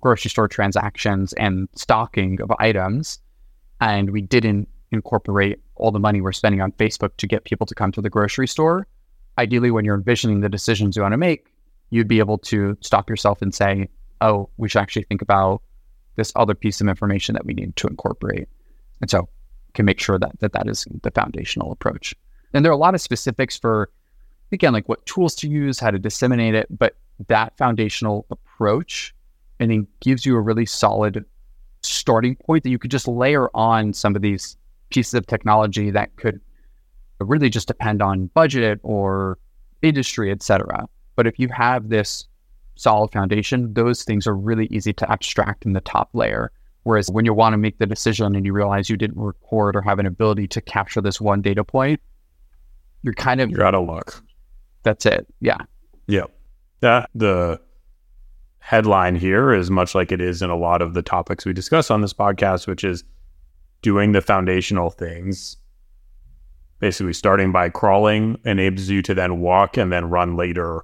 [0.00, 3.20] grocery store transactions and stocking of items,
[3.80, 7.74] and we didn't incorporate all the money we're spending on Facebook to get people to
[7.74, 8.86] come to the grocery store,
[9.38, 11.46] ideally, when you're envisioning the decisions you want to make,
[11.90, 13.88] you'd be able to stop yourself and say,
[14.20, 15.62] oh, we should actually think about
[16.16, 18.48] this other piece of information that we need to incorporate.
[19.00, 19.28] And so
[19.74, 22.14] can make sure that, that that is the foundational approach.
[22.52, 23.90] And there are a lot of specifics for,
[24.52, 26.96] again, like what tools to use, how to disseminate it, but
[27.28, 29.14] that foundational approach,
[29.60, 31.24] I think, gives you a really solid
[31.82, 34.56] starting point that you could just layer on some of these
[34.90, 36.40] pieces of technology that could
[37.20, 39.38] really just depend on budget or
[39.82, 40.88] industry, et cetera.
[41.16, 42.26] But if you have this
[42.76, 46.50] solid foundation, those things are really easy to abstract in the top layer.
[46.84, 49.82] Whereas when you want to make the decision and you realize you didn't record or
[49.82, 52.00] have an ability to capture this one data point,
[53.02, 54.22] you're kind of you're out of luck.
[54.82, 55.26] That's it.
[55.40, 55.58] Yeah.
[56.06, 56.24] Yeah.
[56.80, 57.60] That the
[58.58, 61.90] headline here is much like it is in a lot of the topics we discuss
[61.90, 63.04] on this podcast, which is
[63.82, 65.56] doing the foundational things.
[66.78, 70.82] Basically, starting by crawling enables you to then walk and then run later.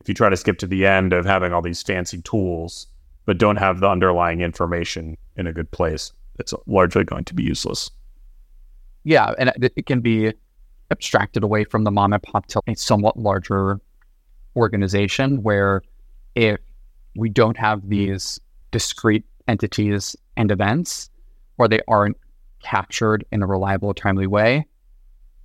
[0.00, 2.86] If you try to skip to the end of having all these fancy tools,
[3.24, 7.42] but don't have the underlying information in a good place, it's largely going to be
[7.42, 7.90] useless.
[9.04, 10.34] Yeah, and it can be
[10.90, 13.80] abstracted away from the mom and pop to a somewhat larger
[14.56, 15.82] organization where
[16.34, 16.60] if
[17.16, 21.10] we don't have these discrete entities and events
[21.58, 22.16] or they aren't
[22.62, 24.66] captured in a reliable, timely way,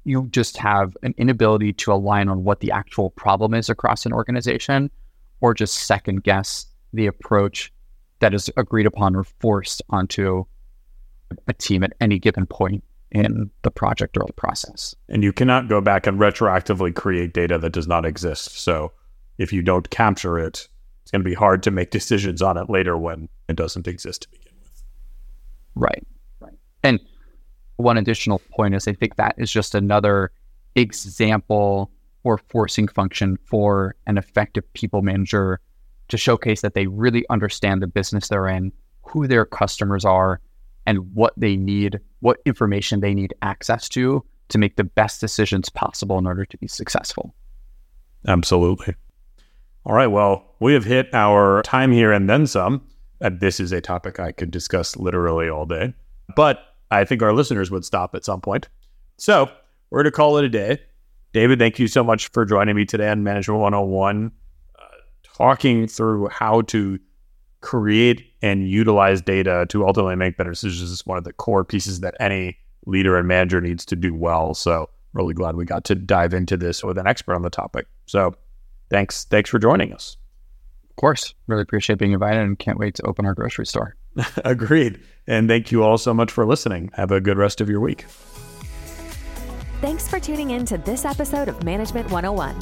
[0.04, 4.14] you just have an inability to align on what the actual problem is across an
[4.14, 4.92] organization
[5.42, 7.72] or just second guess the approach
[8.20, 10.46] that is agreed upon or forced onto
[11.48, 12.84] a team at any given point
[13.14, 14.96] in the project or the process.
[15.08, 18.58] And you cannot go back and retroactively create data that does not exist.
[18.58, 18.92] So
[19.38, 20.68] if you don't capture it,
[21.04, 24.24] it's going to be hard to make decisions on it later when it doesn't exist
[24.24, 24.84] to begin with.
[25.76, 26.08] Right.
[26.40, 26.58] Right.
[26.84, 27.00] And
[27.78, 30.32] one additional point is I think that is just another
[30.76, 31.92] example
[32.24, 35.60] or forcing function for an effective people manager
[36.08, 38.72] to showcase that they really understand the business they're in,
[39.04, 40.40] who their customers are,
[40.86, 45.68] and what they need, what information they need access to to make the best decisions
[45.68, 47.36] possible in order to be successful.
[48.28, 48.96] Absolutely.
[49.86, 50.08] All right.
[50.08, 52.82] Well, we have hit our time here and then some.
[53.20, 55.94] And this is a topic I could discuss literally all day,
[56.36, 56.60] but
[56.92, 58.70] I think our listeners would stop at some point.
[59.18, 59.50] So
[59.90, 60.80] we're going to call it a day.
[61.34, 64.32] David, thank you so much for joining me today on Management 101,
[64.78, 64.84] uh,
[65.24, 67.00] talking through how to
[67.64, 72.02] create and utilize data to ultimately make better decisions is one of the core pieces
[72.02, 74.54] that any leader and manager needs to do well.
[74.54, 77.88] So really glad we got to dive into this with an expert on the topic.
[78.06, 78.36] So
[78.90, 80.18] thanks, thanks for joining us.
[80.90, 83.96] Of course, really appreciate being invited and can't wait to open our grocery store.
[84.46, 85.00] Agreed.
[85.26, 86.92] And thank you all so much for listening.
[86.96, 88.06] Have a good rest of your week.
[89.80, 92.56] Thanks for tuning in to this episode of Management 101.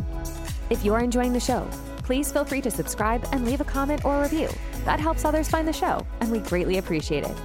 [0.69, 1.67] If you're enjoying the show,
[2.11, 4.49] please feel free to subscribe and leave a comment or review.
[4.83, 7.37] That helps others find the show, and we greatly appreciate it.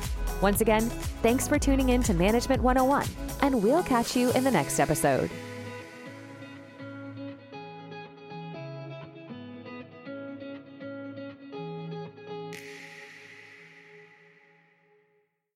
[0.43, 0.91] Once again,
[1.23, 3.07] thanks for tuning in to Management 101,
[3.43, 5.31] and we'll catch you in the next episode.